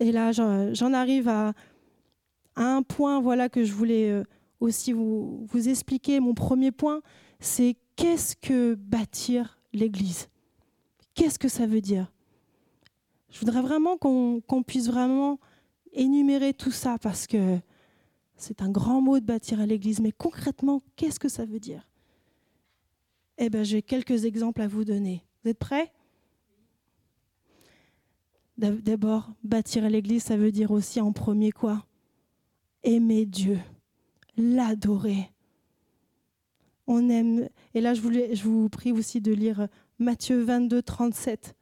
Et 0.00 0.12
là, 0.12 0.32
j'en 0.32 0.92
arrive 0.92 1.28
à, 1.28 1.54
un 2.56 2.82
point 2.82 3.20
voilà, 3.20 3.48
que 3.48 3.64
je 3.64 3.72
voulais 3.72 4.10
euh, 4.10 4.22
aussi 4.60 4.92
vous, 4.92 5.44
vous 5.50 5.68
expliquer. 5.68 6.20
Mon 6.20 6.34
premier 6.34 6.70
point, 6.70 7.00
c'est 7.44 7.76
qu'est-ce 7.96 8.34
que 8.34 8.74
bâtir 8.74 9.60
l'Église? 9.72 10.28
Qu'est-ce 11.14 11.38
que 11.38 11.48
ça 11.48 11.66
veut 11.66 11.82
dire? 11.82 12.10
Je 13.28 13.38
voudrais 13.38 13.60
vraiment 13.60 13.98
qu'on 13.98 14.62
puisse 14.66 14.88
vraiment 14.88 15.38
énumérer 15.92 16.54
tout 16.54 16.70
ça 16.70 16.98
parce 16.98 17.26
que 17.26 17.58
c'est 18.36 18.62
un 18.62 18.70
grand 18.70 19.00
mot 19.00 19.20
de 19.20 19.24
bâtir 19.24 19.64
l'Église, 19.66 20.00
mais 20.00 20.10
concrètement, 20.10 20.82
qu'est-ce 20.96 21.20
que 21.20 21.28
ça 21.28 21.44
veut 21.44 21.60
dire? 21.60 21.86
Eh 23.36 23.50
bien, 23.50 23.62
j'ai 23.62 23.82
quelques 23.82 24.24
exemples 24.24 24.62
à 24.62 24.68
vous 24.68 24.84
donner. 24.84 25.24
Vous 25.42 25.50
êtes 25.50 25.58
prêts? 25.58 25.92
D'abord, 28.56 29.32
bâtir 29.42 29.88
l'Église, 29.90 30.22
ça 30.22 30.36
veut 30.36 30.52
dire 30.52 30.70
aussi 30.70 31.00
en 31.00 31.12
premier 31.12 31.52
quoi? 31.52 31.84
Aimer 32.84 33.26
Dieu, 33.26 33.58
l'adorer, 34.36 35.30
on 36.86 37.08
aime. 37.08 37.48
Et 37.74 37.80
là, 37.80 37.94
je, 37.94 38.00
voulais, 38.00 38.34
je 38.34 38.44
vous 38.44 38.68
prie 38.68 38.92
aussi 38.92 39.20
de 39.20 39.32
lire 39.32 39.68
Matthieu 39.98 40.42
22, 40.42 40.82
37. 40.82 41.54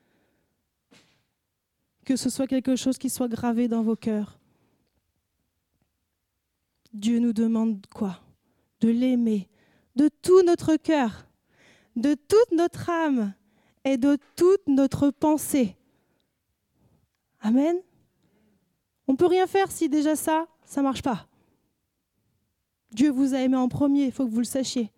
Que 2.04 2.16
ce 2.16 2.30
soit 2.30 2.46
quelque 2.46 2.76
chose 2.76 2.98
qui 2.98 3.10
soit 3.10 3.28
gravé 3.28 3.68
dans 3.68 3.82
vos 3.82 3.96
cœurs. 3.96 4.38
Dieu 6.92 7.20
nous 7.20 7.32
demande 7.32 7.86
quoi? 7.86 8.20
De 8.80 8.88
l'aimer 8.88 9.48
de 9.96 10.08
tout 10.08 10.42
notre 10.42 10.76
cœur, 10.76 11.26
de 11.96 12.14
toute 12.14 12.52
notre 12.52 12.88
âme 12.88 13.34
et 13.84 13.96
de 13.96 14.18
toute 14.36 14.66
notre 14.66 15.10
pensée. 15.10 15.76
Amen. 17.40 17.76
On 19.06 19.12
ne 19.12 19.16
peut 19.16 19.26
rien 19.26 19.46
faire 19.46 19.70
si 19.70 19.88
déjà 19.88 20.16
ça, 20.16 20.46
ça 20.64 20.80
ne 20.80 20.86
marche 20.86 21.02
pas. 21.02 21.26
Dieu 22.92 23.10
vous 23.10 23.34
a 23.34 23.38
aimé 23.38 23.56
en 23.56 23.68
premier, 23.68 24.06
il 24.06 24.12
faut 24.12 24.24
que 24.24 24.30
vous 24.30 24.38
le 24.38 24.44
sachiez. 24.44 24.90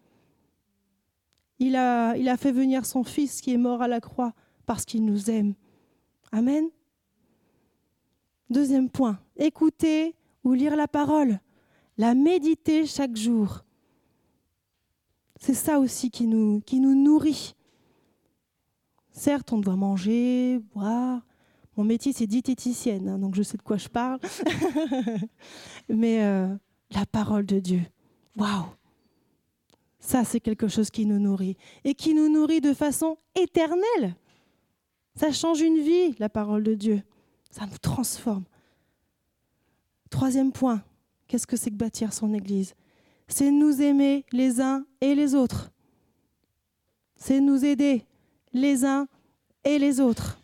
Il 1.59 1.77
a, 1.77 2.17
il 2.17 2.35
fait 2.37 2.53
venir 2.53 2.85
son 2.85 3.05
Fils 3.05 3.41
qui 3.41 3.53
est 3.53 3.59
mort 3.59 3.83
à 3.83 3.89
la 3.89 4.01
croix 4.01 4.33
parce 4.67 4.85
qu'il 4.85 5.05
nous 5.05 5.31
aime. 5.31 5.55
Amen. 6.33 6.69
Deuxième 8.51 8.91
point, 8.91 9.19
écouter 9.37 10.15
ou 10.43 10.53
lire 10.53 10.77
la 10.77 10.89
parole, 10.89 11.41
la 11.97 12.15
méditer 12.15 12.87
chaque 12.87 13.17
jour. 13.17 13.65
C'est 15.41 15.55
ça 15.55 15.79
aussi 15.79 16.11
qui 16.11 16.27
nous, 16.27 16.61
qui 16.61 16.81
nous 16.81 16.95
nourrit. 16.95 17.55
Certes, 19.11 19.53
on 19.53 19.59
doit 19.59 19.77
manger, 19.77 20.61
boire. 20.75 21.23
Mon 21.77 21.85
métier, 21.85 22.13
c'est 22.13 22.27
diététicienne, 22.27 23.09
hein, 23.09 23.19
donc 23.19 23.35
je 23.35 23.43
sais 23.43 23.57
de 23.57 23.63
quoi 23.63 23.77
je 23.77 23.89
parle. 23.89 24.21
Mais 25.89 26.23
euh, 26.23 26.55
la 26.91 27.07
parole 27.07 27.47
de 27.47 27.59
Dieu, 27.59 27.83
waouh 28.37 28.67
Ça, 30.05 30.23
c'est 30.23 30.41
quelque 30.41 30.69
chose 30.69 30.91
qui 30.91 31.07
nous 31.07 31.19
nourrit. 31.19 31.57
Et 31.83 31.95
qui 31.95 32.13
nous 32.13 32.29
nourrit 32.29 32.61
de 32.61 32.75
façon 32.75 33.17
éternelle. 33.35 34.15
Ça 35.17 35.33
change 35.33 35.63
une 35.63 35.79
vie, 35.79 36.15
la 36.19 36.29
parole 36.29 36.63
de 36.63 36.75
Dieu. 36.75 37.03
Ça 37.51 37.65
nous 37.65 37.79
transforme. 37.79 38.45
Troisième 40.11 40.53
point, 40.53 40.83
qu'est-ce 41.27 41.47
que 41.47 41.57
c'est 41.57 41.71
que 41.71 41.77
bâtir 41.77 42.13
son 42.13 42.35
Église? 42.35 42.75
C'est 43.29 43.51
nous 43.51 43.81
aimer 43.81 44.27
les 44.31 44.61
uns 44.61 44.85
et 45.01 45.15
les 45.15 45.35
autres. 45.35 45.71
C'est 47.17 47.41
nous 47.41 47.65
aider 47.65 48.05
les 48.53 48.85
uns 48.85 49.09
et 49.65 49.79
les 49.79 50.01
autres. 50.01 50.39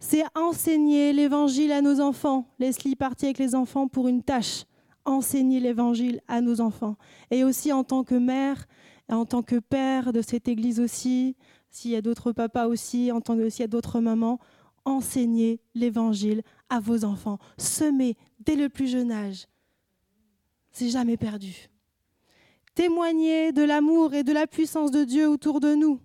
C'est 0.00 0.24
enseigner 0.34 1.12
l'évangile 1.12 1.70
à 1.70 1.80
nos 1.80 2.00
enfants. 2.00 2.48
Leslie 2.58 2.96
partit 2.96 3.26
avec 3.26 3.38
les 3.38 3.54
enfants 3.54 3.86
pour 3.86 4.08
une 4.08 4.24
tâche. 4.24 4.64
Enseigner 5.04 5.60
l'évangile 5.60 6.20
à 6.28 6.40
nos 6.40 6.60
enfants. 6.60 6.96
Et 7.30 7.44
aussi 7.44 7.72
en 7.72 7.84
tant 7.84 8.04
que 8.04 8.14
mère, 8.14 8.66
en 9.08 9.24
tant 9.24 9.42
que 9.42 9.58
père 9.58 10.12
de 10.12 10.22
cette 10.22 10.48
église 10.48 10.80
aussi, 10.80 11.36
s'il 11.70 11.92
y 11.92 11.96
a 11.96 12.02
d'autres 12.02 12.32
papas 12.32 12.66
aussi, 12.66 13.10
en 13.12 13.20
tant 13.20 13.36
que 13.36 13.48
s'il 13.48 13.62
y 13.62 13.64
a 13.64 13.68
d'autres 13.68 14.00
mamans, 14.00 14.38
enseigner 14.84 15.60
l'évangile 15.74 16.42
à 16.68 16.80
vos 16.80 17.04
enfants. 17.04 17.38
Semer 17.58 18.16
dès 18.40 18.56
le 18.56 18.68
plus 18.68 18.88
jeune 18.88 19.12
âge. 19.12 19.46
C'est 20.72 20.88
jamais 20.88 21.16
perdu. 21.16 21.68
Témoigner 22.74 23.52
de 23.52 23.62
l'amour 23.62 24.14
et 24.14 24.22
de 24.22 24.32
la 24.32 24.46
puissance 24.46 24.90
de 24.90 25.04
Dieu 25.04 25.28
autour 25.28 25.60
de 25.60 25.74
nous 25.74 26.00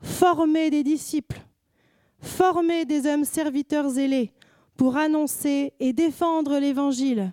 former 0.00 0.70
des 0.70 0.82
disciples, 0.82 1.40
former 2.18 2.84
des 2.84 3.06
hommes 3.06 3.24
serviteurs 3.24 3.88
zélés 3.88 4.32
pour 4.76 4.96
annoncer 4.96 5.72
et 5.78 5.92
défendre 5.92 6.58
l'Évangile. 6.58 7.32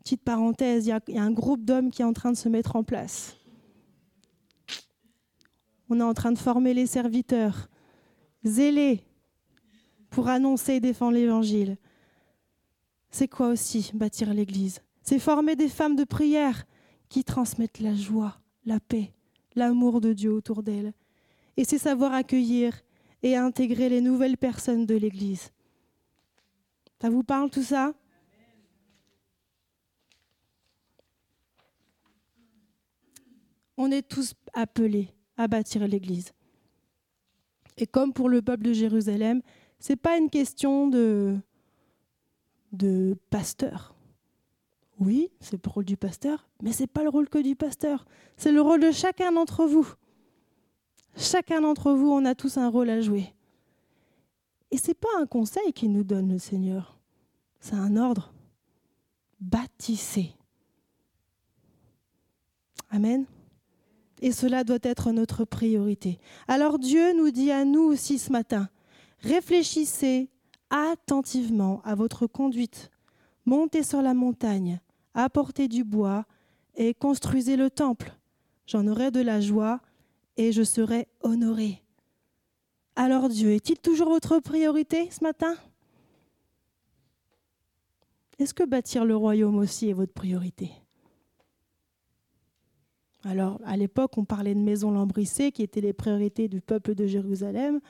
Petite 0.00 0.22
parenthèse, 0.22 0.86
il 0.86 1.14
y, 1.14 1.18
a 1.18 1.22
un 1.22 1.30
groupe 1.30 1.64
d'hommes 1.64 1.90
qui 1.90 2.02
est 2.02 2.04
en 2.04 2.12
train 2.12 2.32
de 2.32 2.36
se 2.36 2.48
mettre 2.48 2.76
en 2.76 2.82
place. 2.82 3.36
On 5.90 6.00
est 6.00 6.04
en 6.04 6.14
train 6.14 6.32
de 6.32 6.38
former 6.38 6.74
les 6.74 6.86
serviteurs 6.86 7.68
zélés 8.44 9.04
pour 10.10 10.28
annoncer 10.28 10.74
et 10.74 10.80
défendre 10.80 11.12
l'Évangile. 11.12 11.76
C'est 13.10 13.28
quoi 13.28 13.48
aussi 13.48 13.90
bâtir 13.94 14.32
l'Église? 14.32 14.80
C'est 15.02 15.18
former 15.18 15.56
des 15.56 15.68
femmes 15.68 15.96
de 15.96 16.04
prière 16.04 16.64
qui 17.08 17.24
transmettent 17.24 17.80
la 17.80 17.94
joie, 17.94 18.38
la 18.64 18.80
paix, 18.80 19.12
l'amour 19.54 20.00
de 20.00 20.12
Dieu 20.12 20.32
autour 20.32 20.62
d'elle. 20.62 20.92
Et 21.56 21.64
c'est 21.64 21.78
savoir 21.78 22.12
accueillir 22.12 22.72
et 23.22 23.36
intégrer 23.36 23.88
les 23.88 24.00
nouvelles 24.00 24.36
personnes 24.36 24.86
de 24.86 24.94
l'Église. 24.94 25.50
Ça 27.00 27.10
vous 27.10 27.22
parle 27.22 27.50
tout 27.50 27.62
ça? 27.62 27.94
On 33.78 33.90
est 33.90 34.02
tous 34.02 34.34
appelés 34.52 35.08
à 35.36 35.48
bâtir 35.48 35.86
l'Église. 35.86 36.32
Et 37.78 37.86
comme 37.86 38.12
pour 38.12 38.28
le 38.28 38.42
peuple 38.42 38.64
de 38.64 38.72
Jérusalem, 38.72 39.40
ce 39.78 39.92
n'est 39.92 39.96
pas 39.96 40.18
une 40.18 40.28
question 40.28 40.88
de, 40.88 41.36
de 42.72 43.16
pasteur. 43.30 43.94
Oui, 44.98 45.30
c'est 45.40 45.64
le 45.64 45.70
rôle 45.70 45.84
du 45.84 45.96
pasteur, 45.96 46.48
mais 46.60 46.72
ce 46.72 46.82
n'est 46.82 46.86
pas 46.88 47.04
le 47.04 47.08
rôle 47.08 47.28
que 47.28 47.38
du 47.38 47.54
pasteur. 47.54 48.04
C'est 48.36 48.50
le 48.50 48.60
rôle 48.60 48.80
de 48.80 48.90
chacun 48.90 49.30
d'entre 49.30 49.64
vous. 49.64 49.88
Chacun 51.16 51.60
d'entre 51.60 51.92
vous, 51.92 52.10
on 52.10 52.24
a 52.24 52.34
tous 52.34 52.56
un 52.56 52.68
rôle 52.68 52.90
à 52.90 53.00
jouer. 53.00 53.32
Et 54.72 54.76
ce 54.76 54.88
n'est 54.88 54.94
pas 54.94 55.08
un 55.20 55.26
conseil 55.26 55.72
qu'il 55.72 55.92
nous 55.92 56.04
donne 56.04 56.32
le 56.32 56.38
Seigneur, 56.38 56.98
c'est 57.60 57.76
un 57.76 57.96
ordre. 57.96 58.32
Bâtissez. 59.40 60.34
Amen. 62.90 63.24
Et 64.20 64.32
cela 64.32 64.64
doit 64.64 64.78
être 64.82 65.12
notre 65.12 65.44
priorité. 65.44 66.18
Alors 66.48 66.78
Dieu 66.78 67.12
nous 67.16 67.30
dit 67.30 67.50
à 67.50 67.64
nous 67.64 67.82
aussi 67.82 68.18
ce 68.18 68.32
matin, 68.32 68.68
réfléchissez 69.20 70.28
attentivement 70.70 71.80
à 71.84 71.94
votre 71.94 72.26
conduite. 72.26 72.90
Montez 73.46 73.82
sur 73.82 74.02
la 74.02 74.14
montagne, 74.14 74.80
apportez 75.14 75.68
du 75.68 75.84
bois 75.84 76.26
et 76.76 76.94
construisez 76.94 77.56
le 77.56 77.70
temple. 77.70 78.14
J'en 78.66 78.86
aurai 78.86 79.10
de 79.10 79.20
la 79.20 79.40
joie 79.40 79.80
et 80.36 80.52
je 80.52 80.62
serai 80.62 81.08
honoré. 81.22 81.82
Alors 82.96 83.28
Dieu 83.28 83.52
est-il 83.52 83.78
toujours 83.78 84.08
votre 84.08 84.40
priorité 84.40 85.08
ce 85.10 85.22
matin? 85.22 85.54
Est-ce 88.38 88.54
que 88.54 88.64
bâtir 88.64 89.04
le 89.04 89.16
royaume 89.16 89.56
aussi 89.56 89.88
est 89.88 89.94
votre 89.94 90.12
priorité? 90.12 90.70
Alors 93.24 93.60
à 93.64 93.76
l'époque, 93.76 94.16
on 94.16 94.24
parlait 94.24 94.54
de 94.54 94.60
maisons 94.60 94.90
lambrissées 94.90 95.52
qui 95.52 95.62
étaient 95.62 95.80
les 95.80 95.92
priorités 95.92 96.48
du 96.48 96.60
peuple 96.60 96.94
de 96.94 97.06
Jérusalem. 97.06 97.80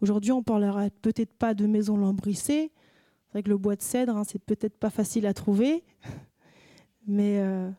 Aujourd'hui, 0.00 0.32
on 0.32 0.42
parlera 0.42 0.90
peut-être 1.02 1.32
pas 1.32 1.54
de 1.54 1.66
maisons 1.66 1.96
lambrissées. 1.96 2.72
C'est 3.26 3.32
vrai 3.32 3.42
que 3.42 3.50
le 3.50 3.58
bois 3.58 3.76
de 3.76 3.82
cèdre, 3.82 4.16
hein, 4.16 4.24
c'est 4.26 4.42
peut-être 4.42 4.76
pas 4.76 4.90
facile 4.90 5.26
à 5.26 5.32
trouver, 5.32 5.84
mais 7.06 7.38
euh, 7.40 7.70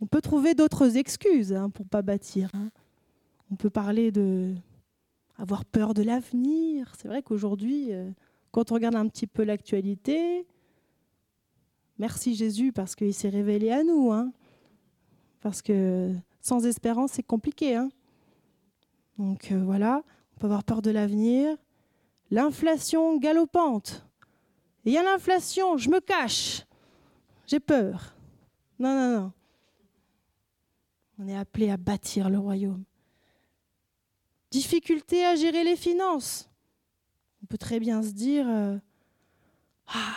on 0.00 0.06
peut 0.06 0.20
trouver 0.20 0.54
d'autres 0.54 0.96
excuses 0.96 1.52
hein, 1.52 1.68
pour 1.68 1.86
pas 1.86 2.02
bâtir. 2.02 2.48
Hein. 2.54 2.70
On 3.50 3.56
peut 3.56 3.70
parler 3.70 4.12
de 4.12 4.54
avoir 5.36 5.64
peur 5.64 5.94
de 5.94 6.02
l'avenir. 6.02 6.92
C'est 6.98 7.08
vrai 7.08 7.22
qu'aujourd'hui, 7.22 7.92
euh, 7.92 8.10
quand 8.52 8.70
on 8.70 8.74
regarde 8.74 8.94
un 8.94 9.08
petit 9.08 9.26
peu 9.26 9.42
l'actualité, 9.42 10.46
merci 11.98 12.34
Jésus 12.34 12.72
parce 12.72 12.94
qu'il 12.94 13.14
s'est 13.14 13.30
révélé 13.30 13.70
à 13.70 13.82
nous. 13.82 14.12
Hein. 14.12 14.32
Parce 15.40 15.62
que 15.62 16.14
sans 16.40 16.66
espérance, 16.66 17.12
c'est 17.12 17.22
compliqué. 17.22 17.76
Hein. 17.76 17.90
Donc 19.18 19.52
euh, 19.52 19.62
voilà, 19.62 20.02
on 20.36 20.40
peut 20.40 20.46
avoir 20.46 20.64
peur 20.64 20.82
de 20.82 20.90
l'avenir. 20.90 21.56
L'inflation 22.30 23.18
galopante. 23.18 24.06
Il 24.84 24.92
y 24.92 24.98
a 24.98 25.02
l'inflation, 25.02 25.76
je 25.76 25.90
me 25.90 26.00
cache. 26.00 26.64
J'ai 27.46 27.60
peur. 27.60 28.14
Non, 28.78 28.94
non, 28.94 29.20
non. 29.20 29.32
On 31.18 31.28
est 31.28 31.36
appelé 31.36 31.70
à 31.70 31.76
bâtir 31.76 32.30
le 32.30 32.38
royaume 32.38 32.84
difficulté 34.50 35.24
à 35.24 35.34
gérer 35.36 35.64
les 35.64 35.76
finances. 35.76 36.50
On 37.42 37.46
peut 37.46 37.58
très 37.58 37.80
bien 37.80 38.02
se 38.02 38.10
dire 38.10 38.46
euh, 38.48 38.76
Ah, 39.86 40.16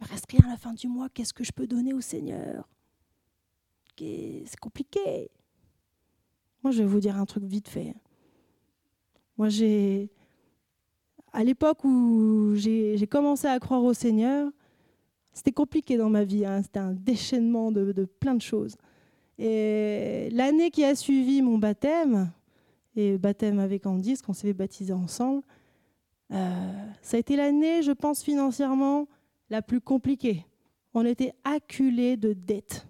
il 0.00 0.04
me 0.04 0.10
reste 0.10 0.26
rien 0.30 0.40
à 0.46 0.50
la 0.50 0.56
fin 0.56 0.72
du 0.72 0.88
mois, 0.88 1.08
qu'est-ce 1.08 1.34
que 1.34 1.44
je 1.44 1.52
peux 1.52 1.66
donner 1.66 1.92
au 1.92 2.00
Seigneur? 2.00 2.68
C'est 3.98 4.60
compliqué. 4.60 5.30
Moi, 6.62 6.72
je 6.72 6.82
vais 6.82 6.88
vous 6.88 7.00
dire 7.00 7.16
un 7.16 7.26
truc 7.26 7.44
vite 7.44 7.68
fait. 7.68 7.94
Moi, 9.36 9.48
j'ai. 9.48 10.10
À 11.32 11.42
l'époque 11.42 11.84
où 11.84 12.54
j'ai 12.54 13.06
commencé 13.10 13.46
à 13.46 13.58
croire 13.58 13.82
au 13.82 13.92
Seigneur, 13.92 14.50
c'était 15.32 15.52
compliqué 15.52 15.96
dans 15.96 16.08
ma 16.08 16.24
vie. 16.24 16.46
Hein. 16.46 16.62
C'était 16.62 16.78
un 16.78 16.92
déchaînement 16.92 17.72
de, 17.72 18.04
plein 18.04 18.34
de 18.34 18.42
choses. 18.42 18.76
Et 19.36 20.28
l'année 20.30 20.70
qui 20.70 20.84
a 20.84 20.94
suivi 20.94 21.42
mon 21.42 21.58
baptême, 21.58 22.30
et 22.94 23.18
baptême 23.18 23.58
avec 23.58 23.82
Candice, 23.82 24.22
qu'on 24.22 24.32
s'est 24.32 24.52
baptisé 24.52 24.92
ensemble. 24.92 25.42
Euh, 26.30 26.72
ça 27.02 27.16
a 27.16 27.20
été 27.20 27.34
l'année, 27.34 27.82
je 27.82 27.90
pense, 27.90 28.22
financièrement 28.22 29.08
la 29.50 29.60
plus 29.60 29.80
compliquée. 29.80 30.46
On 30.94 31.04
était 31.04 31.34
acculés 31.42 32.16
de 32.16 32.32
dettes. 32.32 32.86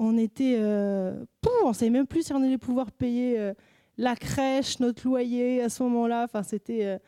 On 0.00 0.16
était. 0.16 0.54
Euh, 0.58 1.24
on 1.64 1.70
ne 1.70 1.74
savait 1.74 1.90
même 1.90 2.06
plus 2.06 2.22
si 2.22 2.32
on 2.32 2.40
allait 2.40 2.56
pouvoir 2.56 2.92
payer 2.92 3.38
euh, 3.38 3.52
la 3.96 4.14
crèche, 4.14 4.78
notre 4.78 5.04
loyer 5.04 5.60
à 5.60 5.68
ce 5.68 5.82
moment-là. 5.82 6.28
C'était 6.44 6.86
euh, 6.86 6.98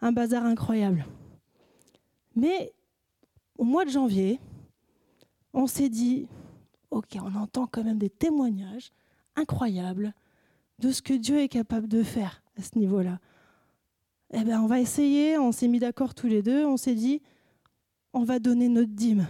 un 0.00 0.12
bazar 0.12 0.44
incroyable. 0.44 1.04
Mais 2.36 2.72
au 3.58 3.64
mois 3.64 3.84
de 3.84 3.90
janvier, 3.90 4.38
on 5.52 5.66
s'est 5.66 5.88
dit 5.88 6.28
ok, 6.92 7.18
on 7.20 7.34
entend 7.34 7.66
quand 7.66 7.82
même 7.82 7.98
des 7.98 8.08
témoignages 8.08 8.92
incroyables 9.34 10.14
de 10.78 10.92
ce 10.92 11.02
que 11.02 11.14
Dieu 11.14 11.40
est 11.40 11.48
capable 11.48 11.88
de 11.88 12.04
faire 12.04 12.40
à 12.56 12.62
ce 12.62 12.78
niveau-là. 12.78 13.18
eh 14.32 14.44
ben, 14.44 14.60
on 14.60 14.66
va 14.66 14.78
essayer. 14.78 15.38
On 15.38 15.50
s'est 15.50 15.66
mis 15.66 15.80
d'accord 15.80 16.14
tous 16.14 16.28
les 16.28 16.42
deux. 16.42 16.64
On 16.64 16.76
s'est 16.76 16.94
dit, 16.94 17.20
on 18.12 18.22
va 18.22 18.38
donner 18.38 18.68
notre 18.68 18.92
dîme. 18.92 19.26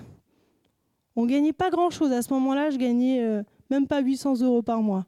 On 1.19 1.27
gagnait 1.27 1.53
pas 1.53 1.71
grand-chose. 1.71 2.13
À 2.13 2.23
ce 2.23 2.33
moment-là, 2.35 2.71
je 2.71 2.77
gagnais 2.77 3.21
euh, 3.23 3.43
même 3.71 3.87
pas 3.87 4.01
800 4.01 4.41
euros 4.43 4.63
par 4.63 4.81
mois. 4.83 5.05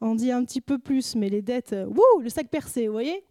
On 0.00 0.14
dit 0.14 0.30
un 0.30 0.44
petit 0.44 0.60
peu 0.60 0.78
plus, 0.78 1.16
mais 1.16 1.28
les 1.28 1.42
dettes, 1.42 1.72
euh, 1.72 1.90
le 2.20 2.28
sac 2.28 2.48
percé, 2.48 2.86
vous 2.86 2.92
voyez? 2.92 3.24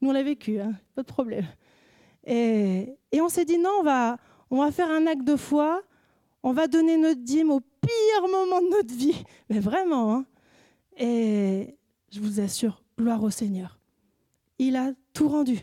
Nous, 0.00 0.10
on 0.10 0.12
l'a 0.12 0.22
vécu, 0.22 0.60
hein, 0.60 0.72
pas 0.94 1.02
de 1.02 1.06
problème. 1.06 1.46
Et, 2.26 2.92
on 3.14 3.28
s'est 3.28 3.44
dit, 3.44 3.56
non, 3.56 3.70
on 3.80 3.82
va, 3.82 4.18
on 4.50 4.58
va 4.62 4.72
faire 4.72 4.90
un 4.90 5.06
acte 5.06 5.24
de 5.24 5.36
foi. 5.36 5.82
On 6.42 6.52
va 6.52 6.66
donner 6.66 6.96
notre 6.96 7.22
dîme 7.22 7.50
au 7.50 7.60
pire 7.60 8.22
moment 8.22 8.60
de 8.60 8.68
notre 8.68 8.94
vie. 8.94 9.24
Mais 9.48 9.60
vraiment. 9.60 10.12
Hein. 10.12 10.26
Et 10.98 11.76
je 12.12 12.20
vous 12.20 12.40
assure, 12.40 12.82
gloire 12.98 13.22
au 13.22 13.30
Seigneur 13.30 13.78
il 14.58 14.76
a 14.76 14.92
tout 15.12 15.28
rendu. 15.28 15.60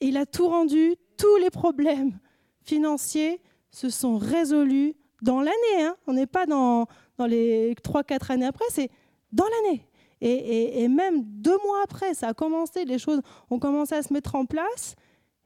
Il 0.00 0.16
a 0.16 0.26
tout 0.26 0.48
rendu, 0.48 0.94
tous 1.16 1.36
les 1.36 1.50
problèmes 1.50 2.18
financiers 2.62 3.40
se 3.70 3.90
sont 3.90 4.16
résolus 4.16 4.94
dans 5.22 5.40
l'année. 5.40 5.82
Hein. 5.82 5.96
On 6.06 6.12
n'est 6.12 6.26
pas 6.26 6.46
dans, 6.46 6.86
dans 7.16 7.26
les 7.26 7.74
3-4 7.74 8.32
années 8.32 8.46
après, 8.46 8.64
c'est 8.70 8.90
dans 9.32 9.44
l'année. 9.44 9.88
Et, 10.20 10.88
même 10.88 11.22
deux 11.22 11.56
mois 11.64 11.82
après, 11.84 12.12
ça 12.14 12.28
a 12.28 12.34
commencé, 12.34 12.84
les 12.84 12.98
choses 12.98 13.20
ont 13.50 13.58
commencé 13.58 13.94
à 13.94 14.02
se 14.02 14.12
mettre 14.12 14.34
en 14.34 14.46
place. 14.46 14.96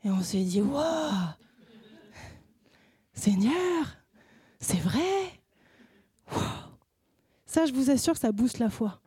Et 0.05 0.11
on 0.11 0.21
s'est 0.23 0.43
dit, 0.43 0.63
waouh, 0.63 1.13
Seigneur, 3.13 3.97
c'est 4.59 4.81
vrai. 4.81 5.41
Ça, 7.45 7.67
je 7.67 7.75
vous 7.75 7.91
assure, 7.91 8.17
ça 8.17 8.33
booste 8.33 8.59
la 8.59 8.71
foi. 8.71 9.01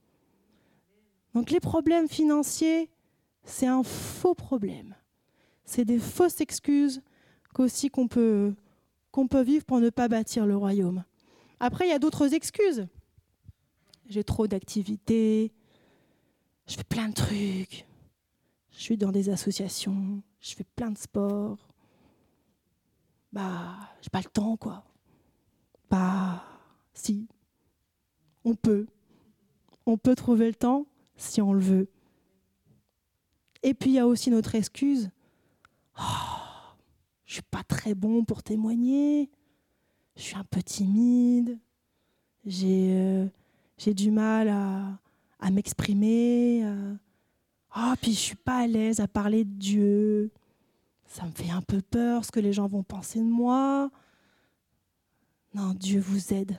Donc 1.34 1.50
les 1.50 1.60
problèmes 1.60 2.08
financiers, 2.08 2.92
c'est 3.44 3.68
un 3.68 3.84
faux 3.84 4.36
problème. 4.36 4.96
C'est 5.66 5.84
des 5.84 5.98
fausses 5.98 6.42
excuses 6.42 7.02
qu'aussi 7.54 7.90
qu'on 7.90 8.08
peut, 8.08 8.54
qu'on 9.16 9.30
peut 9.30 9.44
vivre 9.44 9.64
pour 9.64 9.80
ne 9.80 9.90
pas 9.90 10.10
bâtir 10.10 10.46
le 10.46 10.58
royaume. 10.58 11.06
Après, 11.62 11.88
il 11.88 11.90
y 11.90 11.94
a 11.94 12.00
d'autres 12.00 12.34
excuses. 12.34 12.86
J'ai 14.10 14.26
trop 14.26 14.46
d'activités, 14.46 15.54
je 16.68 16.76
fais 16.76 16.84
plein 16.84 17.08
de 17.08 17.14
trucs, 17.14 17.86
je 18.72 18.82
suis 18.82 18.98
dans 18.98 19.14
des 19.14 19.30
associations, 19.30 20.22
je 20.42 20.54
fais 20.54 20.66
plein 20.66 20.92
de 20.92 20.98
sports. 20.98 21.66
Bah, 23.32 23.78
j'ai 24.02 24.10
pas 24.10 24.20
le 24.20 24.30
temps, 24.30 24.58
quoi. 24.58 24.84
Bah, 25.90 26.44
si, 26.94 27.26
on 28.44 28.54
peut. 28.54 28.86
On 29.86 29.98
peut 29.98 30.16
trouver 30.16 30.48
le 30.48 30.56
temps 30.56 30.88
si 31.16 31.42
on 31.42 31.54
le 31.54 31.62
veut. 31.62 31.88
Et 33.64 33.74
puis 33.74 33.92
il 33.92 33.94
y 33.94 34.00
a 34.00 34.08
aussi 34.08 34.30
notre 34.30 34.56
excuse. 34.56 35.10
Oh, 35.98 36.45
je 37.26 37.34
suis 37.34 37.42
pas 37.44 37.64
très 37.64 37.96
bon 37.96 38.24
pour 38.24 38.44
témoigner. 38.44 39.30
Je 40.16 40.22
suis 40.22 40.36
un 40.36 40.44
peu 40.44 40.62
timide. 40.62 41.60
J'ai 42.46 42.90
euh, 42.94 43.28
du 43.88 44.12
mal 44.12 44.50
à, 44.50 45.00
à 45.40 45.52
m'exprimer. 45.52 46.64
Oh, 47.78 47.94
puis 48.02 48.14
je 48.14 48.20
suis 48.20 48.36
pas 48.36 48.60
à 48.60 48.68
l'aise 48.68 49.00
à 49.00 49.08
parler 49.08 49.44
de 49.44 49.52
Dieu. 49.52 50.32
Ça 51.08 51.26
me 51.26 51.32
fait 51.32 51.50
un 51.50 51.62
peu 51.62 51.82
peur 51.82 52.24
ce 52.24 52.32
que 52.32 52.40
les 52.40 52.54
gens 52.54 52.68
vont 52.68 52.84
penser 52.84 53.20
de 53.20 53.26
moi. 53.26 53.92
Non, 55.54 55.74
Dieu 55.74 56.00
vous 56.00 56.34
aide. 56.34 56.58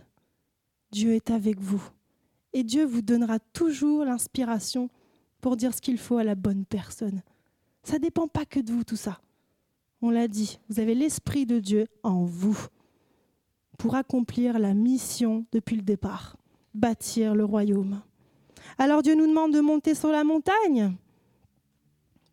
Dieu 0.90 1.12
est 1.12 1.30
avec 1.30 1.60
vous. 1.60 1.82
Et 2.52 2.64
Dieu 2.64 2.84
vous 2.84 3.02
donnera 3.02 3.38
toujours 3.38 4.04
l'inspiration 4.04 4.88
pour 5.40 5.56
dire 5.56 5.74
ce 5.74 5.80
qu'il 5.80 5.98
faut 5.98 6.16
à 6.16 6.24
la 6.24 6.34
bonne 6.34 6.64
personne. 6.64 7.22
Ça 7.82 7.94
ne 7.94 7.98
dépend 7.98 8.28
pas 8.28 8.46
que 8.46 8.60
de 8.60 8.72
vous, 8.72 8.84
tout 8.84 8.96
ça. 8.96 9.20
On 10.06 10.10
l'a 10.10 10.28
dit, 10.28 10.60
vous 10.68 10.78
avez 10.78 10.94
l'Esprit 10.94 11.46
de 11.46 11.58
Dieu 11.58 11.88
en 12.04 12.22
vous 12.22 12.56
pour 13.76 13.96
accomplir 13.96 14.56
la 14.56 14.72
mission 14.72 15.44
depuis 15.50 15.74
le 15.74 15.82
départ, 15.82 16.36
bâtir 16.74 17.34
le 17.34 17.44
royaume. 17.44 18.00
Alors 18.78 19.02
Dieu 19.02 19.16
nous 19.16 19.26
demande 19.26 19.52
de 19.52 19.58
monter 19.58 19.96
sur 19.96 20.10
la 20.10 20.22
montagne. 20.22 20.94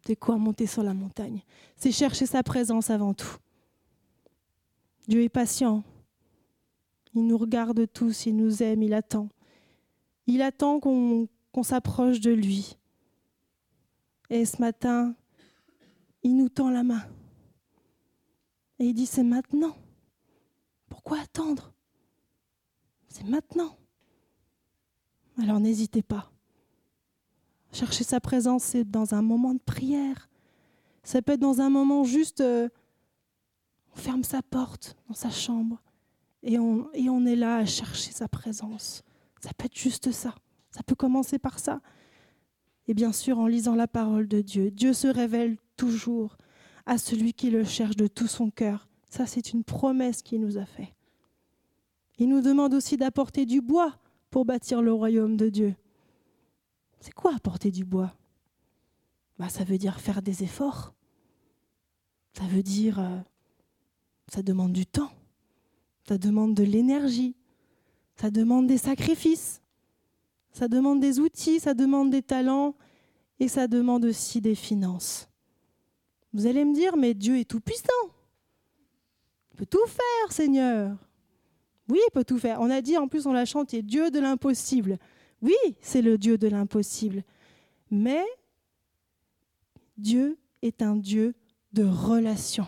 C'est 0.05 0.15
quoi 0.15 0.37
monter 0.37 0.67
sur 0.67 0.83
la 0.83 0.93
montagne? 0.93 1.41
C'est 1.75 1.91
chercher 1.91 2.27
sa 2.27 2.43
présence 2.43 2.91
avant 2.91 3.15
tout. 3.15 3.37
Dieu 5.07 5.23
est 5.23 5.29
patient. 5.29 5.83
Il 7.15 7.25
nous 7.25 7.39
regarde 7.39 7.91
tous, 7.91 8.27
il 8.27 8.35
nous 8.35 8.61
aime, 8.61 8.83
il 8.83 8.93
attend. 8.93 9.29
Il 10.27 10.43
attend 10.43 10.79
qu'on 10.79 11.27
s'approche 11.63 12.19
de 12.19 12.33
lui. 12.33 12.77
Et 14.29 14.45
ce 14.45 14.61
matin, 14.61 15.15
il 16.21 16.35
nous 16.35 16.49
tend 16.49 16.69
la 16.69 16.83
main. 16.83 17.01
Et 18.83 18.87
il 18.87 18.93
dit, 18.93 19.05
c'est 19.05 19.23
maintenant. 19.23 19.77
Pourquoi 20.89 21.21
attendre? 21.21 21.73
C'est 23.07 23.23
maintenant. 23.23 23.77
Alors 25.41 25.61
n'hésitez 25.61 26.01
pas. 26.03 26.33
Chercher 27.71 28.03
sa 28.03 28.19
présence, 28.19 28.61
c'est 28.61 28.83
dans 28.83 29.13
un 29.13 29.21
moment 29.21 29.53
de 29.53 29.61
prière. 29.61 30.27
Ça 31.01 31.21
peut 31.21 31.31
être 31.31 31.39
dans 31.39 31.61
un 31.61 31.69
moment 31.69 32.03
juste, 32.03 32.41
euh, 32.41 32.67
on 33.93 33.95
ferme 33.95 34.25
sa 34.25 34.41
porte 34.41 34.97
dans 35.07 35.15
sa 35.15 35.29
chambre 35.29 35.81
et 36.41 36.59
on, 36.59 36.91
et 36.93 37.09
on 37.09 37.25
est 37.25 37.37
là 37.37 37.59
à 37.59 37.65
chercher 37.65 38.11
sa 38.11 38.27
présence. 38.27 39.01
Ça 39.39 39.51
peut 39.53 39.67
être 39.67 39.79
juste 39.79 40.11
ça. 40.11 40.35
Ça 40.71 40.83
peut 40.83 40.95
commencer 40.95 41.39
par 41.39 41.59
ça. 41.59 41.79
Et 42.89 42.93
bien 42.93 43.13
sûr, 43.13 43.39
en 43.39 43.47
lisant 43.47 43.75
la 43.75 43.87
parole 43.87 44.27
de 44.27 44.41
Dieu, 44.41 44.71
Dieu 44.71 44.91
se 44.91 45.07
révèle 45.07 45.55
toujours 45.77 46.35
à 46.85 46.97
celui 46.97 47.33
qui 47.33 47.49
le 47.49 47.63
cherche 47.63 47.95
de 47.95 48.07
tout 48.07 48.27
son 48.27 48.49
cœur. 48.49 48.87
Ça, 49.09 49.25
c'est 49.25 49.53
une 49.53 49.63
promesse 49.63 50.21
qu'il 50.21 50.41
nous 50.41 50.57
a 50.57 50.65
faite. 50.65 50.93
Il 52.17 52.29
nous 52.29 52.41
demande 52.41 52.73
aussi 52.73 52.97
d'apporter 52.97 53.45
du 53.45 53.61
bois 53.61 53.97
pour 54.29 54.45
bâtir 54.45 54.81
le 54.81 54.93
royaume 54.93 55.37
de 55.37 55.49
Dieu. 55.49 55.75
C'est 56.99 57.13
quoi 57.13 57.35
apporter 57.35 57.71
du 57.71 57.85
bois? 57.85 58.13
Bah, 59.37 59.49
Ça 59.49 59.63
veut 59.63 59.77
dire 59.77 59.99
faire 59.99 60.21
des 60.21 60.43
efforts. 60.43 60.93
Ça 62.33 62.43
veut 62.45 62.63
dire... 62.63 62.99
Euh, 62.99 63.19
ça 64.29 64.41
demande 64.41 64.73
du 64.73 64.85
temps. 64.85 65.11
Ça 66.07 66.17
demande 66.17 66.55
de 66.55 66.63
l'énergie. 66.63 67.35
Ça 68.15 68.31
demande 68.31 68.67
des 68.67 68.77
sacrifices. 68.77 69.61
Ça 70.51 70.67
demande 70.67 70.99
des 70.99 71.19
outils, 71.19 71.59
ça 71.59 71.73
demande 71.73 72.11
des 72.11 72.21
talents 72.21 72.75
et 73.39 73.47
ça 73.47 73.67
demande 73.67 74.05
aussi 74.05 74.39
des 74.39 74.55
finances. 74.55 75.27
Vous 76.33 76.47
allez 76.47 76.65
me 76.65 76.73
dire, 76.73 76.97
mais 76.97 77.13
Dieu 77.13 77.37
est 77.37 77.49
tout 77.49 77.59
puissant. 77.59 77.91
Il 79.51 79.57
peut 79.57 79.65
tout 79.65 79.85
faire, 79.85 80.31
Seigneur. 80.31 80.97
Oui, 81.89 81.99
il 82.07 82.11
peut 82.11 82.23
tout 82.23 82.39
faire. 82.39 82.59
On 82.59 82.69
a 82.69 82.81
dit, 82.81 82.97
en 82.97 83.07
plus, 83.07 83.27
on 83.27 83.33
l'a 83.33 83.45
chanté, 83.45 83.81
Dieu 83.83 84.09
de 84.09 84.19
l'impossible. 84.19 84.97
Oui, 85.41 85.55
c'est 85.81 86.01
le 86.01 86.17
Dieu 86.17 86.37
de 86.37 86.47
l'impossible. 86.47 87.23
Mais 87.91 88.25
Dieu 89.97 90.37
est 90.61 90.81
un 90.81 90.95
Dieu 90.95 91.35
de 91.73 91.83
relation. 91.83 92.65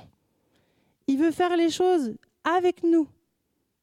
Il 1.08 1.18
veut 1.18 1.32
faire 1.32 1.58
les 1.58 1.70
choses 1.70 2.16
avec 2.44 2.84
nous. 2.84 3.08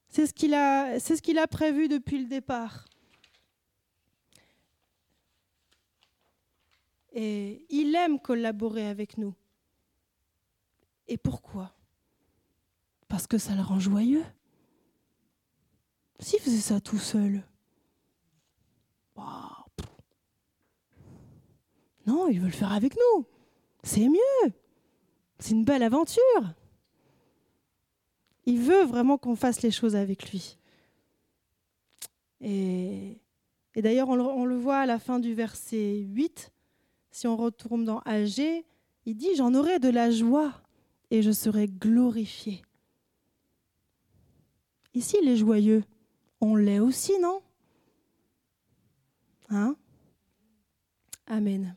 C'est 0.08 0.26
ce 0.26 0.34
qu'il 0.34 0.54
a, 0.54 1.00
ce 1.00 1.14
qu'il 1.14 1.38
a 1.38 1.46
prévu 1.46 1.88
depuis 1.88 2.18
le 2.18 2.26
départ. 2.28 2.84
Et 7.12 7.66
il 7.68 7.94
aime 7.94 8.20
collaborer 8.20 8.86
avec 8.86 9.18
nous. 9.18 9.34
Et 11.12 11.18
pourquoi? 11.18 11.74
Parce 13.06 13.26
que 13.26 13.36
ça 13.36 13.54
le 13.54 13.60
rend 13.60 13.78
joyeux. 13.78 14.24
S'il 16.20 16.40
faisait 16.40 16.56
ça 16.56 16.80
tout 16.80 16.96
seul, 16.96 17.46
non, 22.06 22.28
il 22.28 22.40
veut 22.40 22.46
le 22.46 22.52
faire 22.52 22.72
avec 22.72 22.96
nous. 22.96 23.26
C'est 23.82 24.08
mieux. 24.08 24.52
C'est 25.38 25.50
une 25.50 25.66
belle 25.66 25.82
aventure. 25.82 26.22
Il 28.46 28.60
veut 28.60 28.84
vraiment 28.84 29.18
qu'on 29.18 29.36
fasse 29.36 29.60
les 29.60 29.70
choses 29.70 29.94
avec 29.94 30.32
lui. 30.32 30.56
Et, 32.40 33.20
d'ailleurs, 33.76 34.08
on, 34.08 34.18
on, 34.18 34.46
le 34.46 34.56
voit 34.56 34.78
à 34.78 34.86
la 34.86 34.98
fin 34.98 35.18
du 35.18 35.34
verset 35.34 35.98
8 36.08 36.50
si 37.10 37.26
on 37.26 37.36
retourne 37.36 37.84
dans 37.84 37.98
Alger, 37.98 38.64
il 39.04 39.14
dit 39.14 39.36
J'en 39.36 39.52
aurai 39.54 39.78
de 39.78 39.90
la 39.90 40.10
joie 40.10 40.54
et 41.12 41.20
je 41.20 41.30
serai 41.30 41.68
glorifié. 41.68 42.62
Ici, 44.94 45.18
les 45.22 45.36
joyeux, 45.36 45.84
on 46.40 46.56
l'est 46.56 46.78
aussi, 46.78 47.12
non? 47.20 47.42
Hein? 49.50 49.76
Amen. 51.26 51.76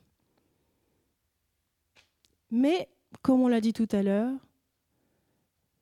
Mais, 2.49 2.87
comme 3.21 3.41
on 3.41 3.49
l'a 3.49 3.59
dit 3.59 3.73
tout 3.73 3.89
à 3.91 4.01
l'heure, 4.01 4.31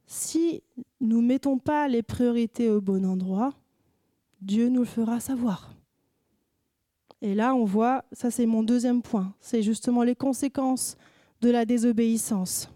si 0.08 0.64
nous 1.00 1.22
ne 1.22 1.28
mettons 1.28 1.60
pas 1.60 1.88
les 1.88 2.02
priorités 2.02 2.72
au 2.72 2.82
bon 2.82 3.06
endroit, 3.06 3.54
Dieu 4.42 4.68
nous 4.68 4.82
le 4.82 4.88
fera 4.88 5.20
savoir. 5.20 5.76
Et 7.22 7.36
là, 7.36 7.54
on 7.54 7.66
voit, 7.66 8.04
ça 8.14 8.32
c'est 8.32 8.48
mon 8.48 8.64
deuxième 8.64 9.04
point, 9.04 9.36
c'est 9.40 9.62
justement 9.62 10.02
les 10.02 10.16
conséquences 10.16 10.98
de 11.42 11.52
la 11.52 11.66
désobéissance. 11.66 12.74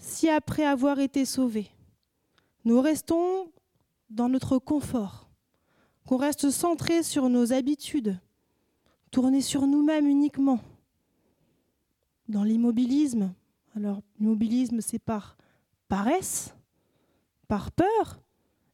Si 0.00 0.30
après 0.30 0.64
avoir 0.64 0.98
été 0.98 1.26
sauvés, 1.26 1.70
nous 2.64 2.80
restons 2.80 3.52
dans 4.08 4.30
notre 4.30 4.58
confort, 4.58 5.28
qu'on 6.06 6.16
reste 6.16 6.50
centré 6.50 7.02
sur 7.02 7.28
nos 7.28 7.52
habitudes, 7.52 8.18
tourné 9.10 9.42
sur 9.42 9.66
nous-mêmes 9.66 10.06
uniquement, 10.06 10.58
dans 12.28 12.42
l'immobilisme. 12.42 13.34
Alors, 13.76 14.00
l'immobilisme, 14.18 14.80
c'est 14.80 14.98
par 14.98 15.36
paresse, 15.86 16.54
par 17.46 17.70
peur. 17.70 18.20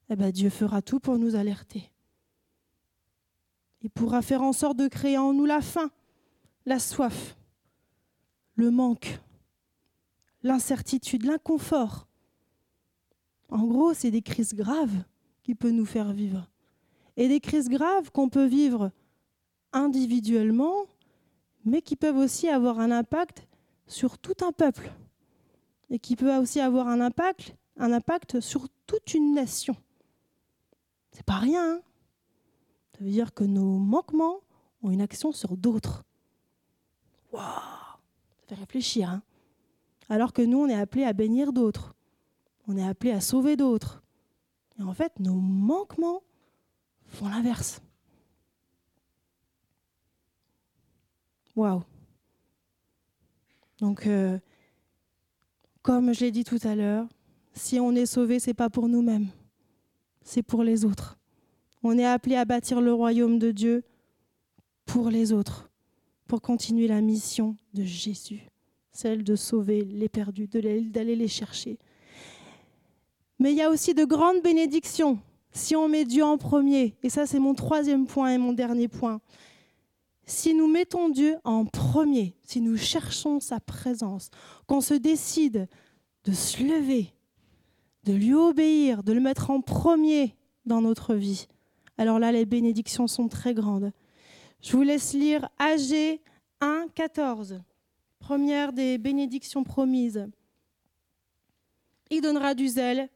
Eh 0.09 0.17
bien, 0.17 0.31
Dieu 0.31 0.49
fera 0.49 0.81
tout 0.81 1.01
pour 1.01 1.19
nous 1.19 1.35
alerter. 1.35 1.91
Il 3.83 3.91
pourra 3.91 4.23
faire 4.23 4.43
en 4.43 4.53
sorte 4.53 4.77
de 4.77 4.87
créer 4.87 5.19
en 5.19 5.33
nous 5.33 5.45
la 5.45 5.61
faim, 5.61 5.91
la 6.67 6.79
soif, 6.79 7.37
le 8.55 8.71
manque, 8.71 9.19
l'incertitude, 10.47 11.25
l'inconfort. 11.25 12.07
En 13.49 13.65
gros, 13.65 13.95
c'est 13.95 14.11
des 14.11 14.23
crises 14.23 14.55
graves 14.55 15.05
qui 15.43 15.55
peuvent 15.55 15.73
nous 15.73 15.85
faire 15.85 16.13
vivre. 16.13 16.49
Et 17.17 17.29
des 17.29 17.41
crises 17.41 17.69
graves 17.69 18.11
qu'on 18.11 18.29
peut 18.29 18.47
vivre 18.47 18.91
individuellement, 19.73 20.87
mais 21.65 21.83
qui 21.83 21.97
peuvent 21.97 22.17
aussi 22.17 22.49
avoir 22.49 22.79
un 22.79 22.91
impact 22.91 23.47
sur 23.87 24.19
tout 24.19 24.37
un 24.45 24.53
peuple. 24.53 24.93
Et 25.91 25.99
qui 25.99 26.17
peuvent 26.17 26.43
aussi 26.43 26.61
avoir 26.61 26.89
un 26.89 27.01
impact, 27.01 27.55
un 27.77 27.93
impact 27.93 28.41
sur 28.41 28.69
toute 28.87 29.15
une 29.15 29.35
nation. 29.35 29.77
C'est 31.13 31.25
pas 31.25 31.39
rien. 31.39 31.77
Hein 31.77 31.81
ça 32.97 33.05
veut 33.05 33.11
dire 33.11 33.35
que 33.35 33.45
nos 33.45 33.79
manquements 33.79 34.41
ont 34.83 34.91
une 34.91 35.01
action 35.01 35.33
sur 35.33 35.57
d'autres. 35.57 36.05
Waouh 37.33 37.43
Ça 37.43 38.47
fait 38.49 38.55
réfléchir. 38.55 39.11
Hein 39.11 39.23
Alors 40.09 40.33
que 40.33 40.43
nous, 40.43 40.59
on 40.59 40.69
est 40.69 40.75
appelés 40.75 41.05
à 41.05 41.13
bénir 41.13 41.53
d'autres. 41.53 41.95
On 42.69 42.77
est 42.77 42.87
appelés 42.87 43.13
à 43.13 43.21
sauver 43.21 43.57
d'autres. 43.57 44.03
Et 44.79 44.83
en 44.83 44.93
fait, 44.93 45.19
nos 45.21 45.35
manquements 45.35 46.23
font 47.07 47.29
l'inverse. 47.29 47.81
Waouh 51.55 51.83
Donc, 53.79 54.07
euh, 54.07 54.39
comme 55.83 56.13
je 56.13 56.21
l'ai 56.21 56.31
dit 56.31 56.45
tout 56.45 56.59
à 56.65 56.75
l'heure, 56.75 57.09
si 57.55 57.81
on 57.81 57.93
est 57.93 58.07
sauvé, 58.07 58.39
c'est 58.39 58.55
pas 58.55 58.69
pour 58.69 58.89
nous-mêmes, 58.89 59.29
c'est 60.23 60.43
pour 60.43 60.63
les 60.63 60.85
autres. 60.85 61.19
On 61.83 61.97
est 61.97 62.05
appelé 62.05 62.37
à 62.37 62.45
bâtir 62.45 62.81
le 62.81 62.93
royaume 62.93 63.39
de 63.39 63.53
Dieu 63.53 63.85
pour 64.85 65.09
les 65.09 65.33
autres, 65.33 65.71
pour 66.27 66.43
continuer 66.43 66.89
la 66.89 67.01
mission 67.01 67.57
de 67.73 67.85
Jésus, 67.85 68.43
celle 68.97 69.23
de 69.23 69.37
sauver 69.37 69.83
les 69.83 70.09
perdus, 70.09 70.49
d'aller 70.49 71.17
les 71.17 71.29
chercher. 71.29 71.79
Mais 73.39 73.53
il 73.53 73.57
y 73.57 73.63
a 73.63 73.71
aussi 73.71 73.95
de 73.95 74.05
grandes 74.05 74.43
bénédictions 74.43 75.19
si 75.53 75.75
on 75.75 75.89
met 75.89 76.05
Dieu 76.05 76.25
en 76.25 76.39
premier. 76.39 76.97
Et 77.03 77.09
ça, 77.09 77.27
c'est 77.27 77.39
mon 77.39 77.55
troisième 77.55 78.07
point 78.07 78.35
et 78.35 78.39
mon 78.39 78.53
dernier 78.53 78.89
point. 78.89 79.21
Si 80.27 80.55
nous 80.55 80.69
mettons 80.69 81.09
Dieu 81.09 81.37
en 81.45 81.65
premier, 81.65 82.35
si 82.43 82.61
nous 82.61 82.77
cherchons 82.77 83.41
sa 83.41 83.61
présence, 83.61 84.31
qu'on 84.67 84.81
se 84.81 84.95
décide 84.95 85.69
de 86.25 86.33
se 86.33 86.63
lever, 86.63 87.13
de 88.05 88.13
lui 88.13 88.35
obéir, 88.35 89.03
de 89.03 89.13
le 89.13 89.21
mettre 89.21 89.51
en 89.51 89.61
premier 89.61 90.35
dans 90.65 90.81
notre 90.81 91.15
vie, 91.15 91.47
alors 91.99 92.19
là, 92.19 92.33
les 92.33 92.45
bénédictions 92.45 93.07
sont 93.07 93.29
très 93.29 93.55
grandes. 93.55 93.93
Je 94.61 94.77
vous 94.77 94.83
laisse 94.83 95.15
lire 95.15 95.49
AG 95.59 96.21
1, 96.61 96.87
14, 96.95 97.61
première 98.19 98.73
des 98.73 98.99
bénédictions 98.99 99.65
promises. 99.65 100.27
Il 102.11 102.21
donnera 102.21 102.55
du 102.55 102.69
zèle 102.69 103.09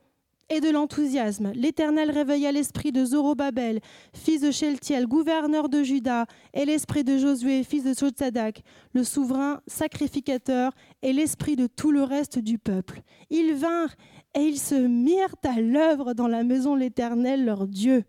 et 0.51 0.61
de 0.61 0.69
l'enthousiasme. 0.69 1.53
L'Éternel 1.55 2.11
réveilla 2.11 2.51
l'esprit 2.51 2.91
de 2.91 3.05
Zorobabel, 3.05 3.81
fils 4.13 4.41
de 4.41 4.51
Sheltiel, 4.51 5.07
gouverneur 5.07 5.69
de 5.69 5.83
Juda, 5.83 6.27
et 6.53 6.65
l'esprit 6.65 7.05
de 7.05 7.17
Josué, 7.17 7.63
fils 7.63 7.85
de 7.85 7.95
Sotzadak, 7.95 8.63
le 8.93 9.05
souverain 9.05 9.61
sacrificateur, 9.69 10.73
et 11.03 11.13
l'esprit 11.13 11.55
de 11.55 11.69
tout 11.69 11.93
le 11.93 12.03
reste 12.03 12.41
du 12.41 12.59
peuple. 12.59 13.03
Ils 13.31 13.55
vinrent 13.55 13.95
et 14.35 14.41
ils 14.41 14.59
se 14.59 14.75
mirent 14.75 15.37
à 15.45 15.61
l'œuvre 15.61 16.15
dans 16.15 16.29
la 16.29 16.43
maison 16.43 16.75
de 16.75 16.81
l'Éternel, 16.81 17.45
leur 17.45 17.67
Dieu. 17.67 18.05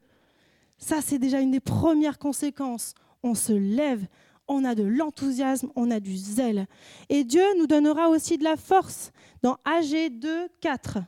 Ça, 0.77 0.99
c'est 1.01 1.19
déjà 1.19 1.39
une 1.39 1.51
des 1.51 1.59
premières 1.59 2.17
conséquences. 2.17 2.95
On 3.21 3.35
se 3.35 3.53
lève, 3.53 4.07
on 4.51 4.65
a 4.65 4.75
de 4.75 4.83
l'enthousiasme, 4.83 5.69
on 5.75 5.89
a 5.91 5.99
du 5.99 6.15
zèle. 6.15 6.67
Et 7.09 7.23
Dieu 7.23 7.43
nous 7.57 7.67
donnera 7.67 8.09
aussi 8.09 8.37
de 8.37 8.43
la 8.43 8.57
force 8.57 9.11
dans 9.41 9.57
AG 9.65 10.09
2, 10.11 10.49
4. 10.59 10.99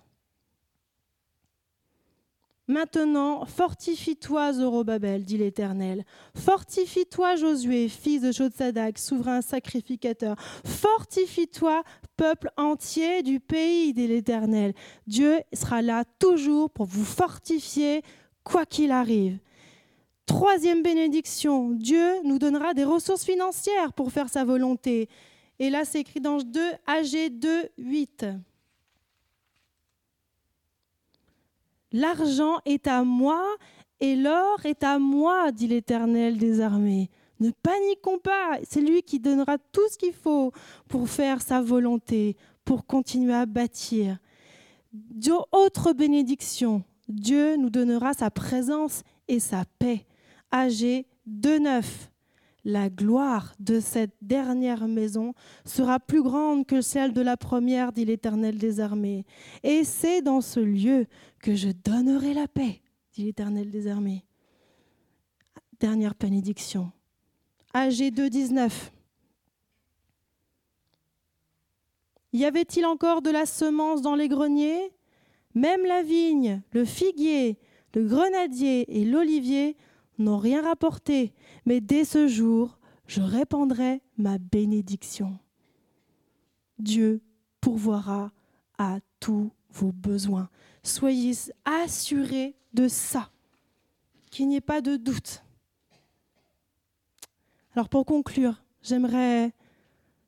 Maintenant, 2.70 3.46
fortifie-toi, 3.46 4.54
Zorobabel, 4.54 5.26
dit 5.26 5.38
l'Éternel. 5.38 6.06
Fortifie-toi, 6.34 7.36
Josué, 7.36 7.90
fils 7.90 8.22
de 8.22 8.32
Jotzadak, 8.32 8.98
souverain 8.98 9.42
sacrificateur. 9.42 10.38
Fortifie-toi, 10.66 11.84
peuple 12.16 12.50
entier 12.56 13.22
du 13.22 13.42
pays, 13.42 13.94
dit 13.94 14.08
l'Éternel. 14.08 14.74
Dieu 15.08 15.42
sera 15.52 15.82
là 15.82 16.06
toujours 16.20 16.70
pour 16.70 16.86
vous 16.86 17.04
fortifier, 17.04 18.02
quoi 18.46 18.66
qu'il 18.66 18.92
arrive. 18.92 19.40
Troisième 20.26 20.84
bénédiction, 20.84 21.72
Dieu 21.72 22.22
nous 22.24 22.40
donnera 22.40 22.74
des 22.74 22.86
ressources 22.86 23.26
financières 23.26 23.94
pour 23.94 24.12
faire 24.12 24.30
sa 24.30 24.46
volonté. 24.46 25.10
Et 25.60 25.70
là, 25.70 25.86
c'est 25.86 26.00
écrit 26.00 26.22
dans 26.22 26.38
2 26.38 26.62
AG 26.88 27.30
2, 27.32 27.70
8. 27.78 28.26
L'argent 31.92 32.60
est 32.66 32.88
à 32.88 33.04
moi 33.04 33.44
et 34.00 34.16
l'or 34.16 34.66
est 34.66 34.84
à 34.84 34.98
moi, 34.98 35.52
dit 35.52 35.68
l'Éternel 35.68 36.38
des 36.38 36.62
armées. 36.62 37.10
Ne 37.40 37.52
paniquons 37.52 38.18
pas, 38.18 38.58
c'est 38.64 38.82
lui 38.82 39.04
qui 39.04 39.20
donnera 39.20 39.58
tout 39.58 39.88
ce 39.92 39.98
qu'il 39.98 40.14
faut 40.14 40.52
pour 40.88 41.10
faire 41.10 41.42
sa 41.42 41.62
volonté, 41.62 42.38
pour 42.64 42.86
continuer 42.86 43.34
à 43.34 43.46
bâtir. 43.46 44.18
Autre 45.52 45.94
bénédiction, 45.94 46.84
Dieu 47.10 47.58
nous 47.58 47.70
donnera 47.70 48.14
sa 48.14 48.32
présence 48.32 49.04
et 49.28 49.40
sa 49.40 49.66
paix. 49.80 50.06
AG 50.54 51.06
2.9. 51.28 51.84
La 52.64 52.88
gloire 52.90 53.56
de 53.60 53.80
cette 53.80 54.16
dernière 54.22 54.88
maison 54.88 55.34
sera 55.66 56.00
plus 56.00 56.22
grande 56.22 56.68
que 56.68 56.80
celle 56.80 57.12
de 57.12 57.22
la 57.22 57.38
première, 57.38 57.92
dit 57.92 58.06
l'Éternel 58.06 58.60
des 58.60 58.80
armées. 58.80 59.26
Et 59.64 59.84
c'est 59.84 60.22
dans 60.22 60.42
ce 60.42 60.60
lieu 60.60 61.08
que 61.40 61.56
je 61.56 61.70
donnerai 61.70 62.36
la 62.36 62.48
paix, 62.48 62.82
dit 63.14 63.24
l'Éternel 63.24 63.72
des 63.72 63.88
armées. 63.88 64.24
Dernière 65.80 66.14
bénédiction. 66.14 66.92
AG 67.74 67.94
2.19. 67.94 68.72
Y 72.32 72.46
avait-il 72.46 72.86
encore 72.86 73.24
de 73.24 73.32
la 73.32 73.48
semence 73.48 74.04
dans 74.04 74.16
les 74.16 74.28
greniers? 74.28 74.92
Même 75.56 75.84
la 75.84 76.04
vigne, 76.04 76.62
le 76.74 76.86
figuier, 76.86 77.58
le 77.96 78.06
grenadier 78.06 79.02
et 79.02 79.04
l'olivier 79.04 79.76
n'ont 80.18 80.38
rien 80.38 80.62
rapporté, 80.62 81.34
mais 81.66 81.82
dès 81.82 82.06
ce 82.06 82.28
jour, 82.28 82.78
je 83.08 83.22
répandrai 83.22 84.02
ma 84.18 84.38
bénédiction. 84.38 85.38
Dieu 86.80 87.22
pourvoira 87.62 88.32
à 88.78 89.00
tous 89.20 89.52
vos 89.72 89.92
besoins. 89.92 90.50
Soyez 90.84 91.34
assurés 91.66 92.56
de 92.74 92.88
ça, 92.88 93.32
qu'il 94.32 94.48
n'y 94.48 94.58
ait 94.58 94.62
pas 94.62 94.82
de 94.82 94.98
doute. 94.98 95.44
Alors 97.76 97.90
pour 97.90 98.06
conclure, 98.06 98.64
j'aimerais, 98.82 99.54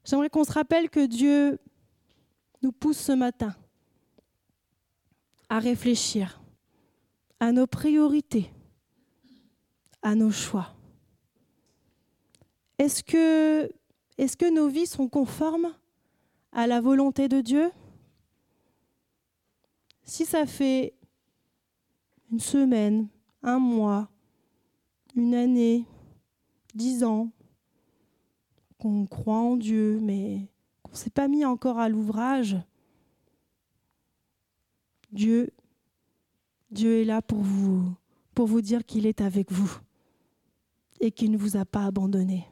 j'aimerais 0.04 0.30
qu'on 0.30 0.44
se 0.44 0.52
rappelle 0.52 0.90
que 0.90 1.06
Dieu 1.06 1.60
nous 2.62 2.72
pousse 2.72 2.98
ce 2.98 3.12
matin 3.12 3.56
à 5.50 5.60
réfléchir 5.60 6.42
à 7.40 7.52
nos 7.52 7.68
priorités, 7.68 8.52
à 10.06 10.14
nos 10.14 10.30
choix. 10.30 10.72
Est-ce 12.78 13.04
que, 13.04 14.54
nos 14.54 14.68
vies 14.68 14.86
sont 14.86 15.08
conformes 15.08 15.74
à 16.52 16.68
la 16.68 16.80
volonté 16.80 17.28
de 17.28 17.42
Dieu? 17.42 17.72
Si 20.04 20.26
ça 20.26 20.46
fait 20.46 20.94
une 22.32 22.40
semaine, 22.40 23.08
un 23.42 23.58
mois, 23.58 24.08
une 25.16 25.34
année, 25.34 25.86
dix 26.76 27.04
ans 27.04 27.32
qu'on 28.78 29.08
croit 29.08 29.40
en 29.40 29.58
Dieu, 29.58 30.00
mais 30.04 30.48
qu'on 30.84 30.92
ne 30.92 30.98
s'est 30.98 31.10
pas 31.10 31.28
mis 31.28 31.46
encore 31.46 31.80
à 31.80 31.90
l'ouvrage, 31.90 32.58
Dieu, 35.12 35.50
Dieu 36.70 37.02
est 37.02 37.06
là 37.06 37.24
pour 37.24 37.40
vous, 37.40 37.92
pour 38.36 38.46
vous 38.46 38.62
dire 38.62 38.86
qu'il 38.86 39.08
est 39.08 39.22
avec 39.22 39.52
vous 39.52 39.80
et 41.00 41.12
qu'il 41.12 41.32
ne 41.32 41.38
vous 41.38 41.58
a 41.58 41.66
pas 41.66 41.86
abandonné. 41.86 42.48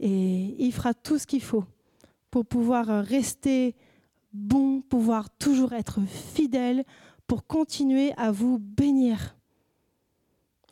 Et 0.00 0.54
il 0.64 0.72
fera 0.72 0.94
tout 0.94 1.18
ce 1.18 1.26
qu'il 1.26 1.42
faut 1.42 1.64
pour 2.30 2.46
pouvoir 2.46 2.86
rester 3.04 3.74
bon, 4.32 4.82
pouvoir 4.82 5.30
toujours 5.30 5.72
être 5.72 6.00
fidèle, 6.02 6.84
pour 7.26 7.46
continuer 7.46 8.12
à 8.16 8.30
vous 8.30 8.58
bénir. 8.58 9.36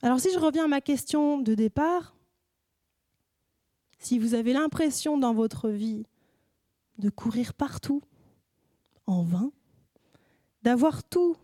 Alors 0.02 0.20
si 0.20 0.32
je 0.32 0.38
reviens 0.38 0.64
à 0.64 0.68
ma 0.68 0.80
question 0.80 1.38
de 1.38 1.54
départ, 1.54 2.14
si 3.98 4.18
vous 4.18 4.34
avez 4.34 4.52
l'impression 4.52 5.18
dans 5.18 5.34
votre 5.34 5.68
vie 5.68 6.04
de 6.98 7.10
courir 7.10 7.54
partout, 7.54 8.02
en 9.06 9.22
vain, 9.22 9.52
d'avoir 10.62 11.04
tout, 11.04 11.36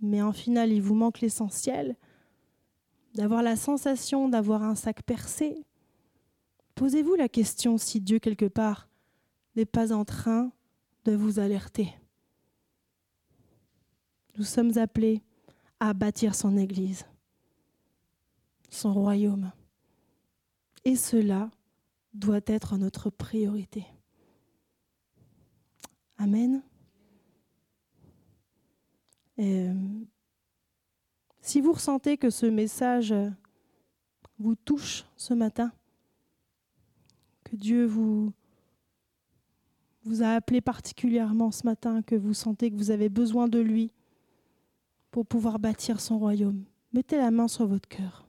mais 0.00 0.22
en 0.22 0.32
final 0.32 0.72
il 0.72 0.82
vous 0.82 0.94
manque 0.94 1.20
l'essentiel, 1.20 1.96
d'avoir 3.18 3.42
la 3.42 3.56
sensation 3.56 4.28
d'avoir 4.28 4.62
un 4.62 4.76
sac 4.76 5.02
percé, 5.02 5.66
posez-vous 6.76 7.16
la 7.16 7.28
question 7.28 7.76
si 7.76 8.00
Dieu 8.00 8.20
quelque 8.20 8.46
part 8.46 8.88
n'est 9.56 9.66
pas 9.66 9.92
en 9.92 10.04
train 10.04 10.52
de 11.04 11.16
vous 11.16 11.40
alerter. 11.40 11.92
Nous 14.36 14.44
sommes 14.44 14.78
appelés 14.78 15.20
à 15.80 15.94
bâtir 15.94 16.36
son 16.36 16.56
Église, 16.56 17.06
son 18.70 18.94
royaume. 18.94 19.50
Et 20.84 20.94
cela 20.94 21.50
doit 22.14 22.40
être 22.46 22.76
notre 22.76 23.10
priorité. 23.10 23.84
Amen. 26.18 26.62
Euh, 29.40 29.74
si 31.48 31.62
vous 31.62 31.72
ressentez 31.72 32.18
que 32.18 32.28
ce 32.28 32.44
message 32.44 33.14
vous 34.38 34.54
touche 34.54 35.06
ce 35.16 35.32
matin, 35.32 35.72
que 37.42 37.56
Dieu 37.56 37.86
vous, 37.86 38.34
vous 40.04 40.22
a 40.22 40.34
appelé 40.34 40.60
particulièrement 40.60 41.50
ce 41.50 41.64
matin, 41.64 42.02
que 42.02 42.14
vous 42.14 42.34
sentez 42.34 42.70
que 42.70 42.76
vous 42.76 42.90
avez 42.90 43.08
besoin 43.08 43.48
de 43.48 43.60
lui 43.60 43.92
pour 45.10 45.24
pouvoir 45.24 45.58
bâtir 45.58 46.02
son 46.02 46.18
royaume, 46.18 46.64
mettez 46.92 47.16
la 47.16 47.30
main 47.30 47.48
sur 47.48 47.66
votre 47.66 47.88
cœur. 47.88 48.27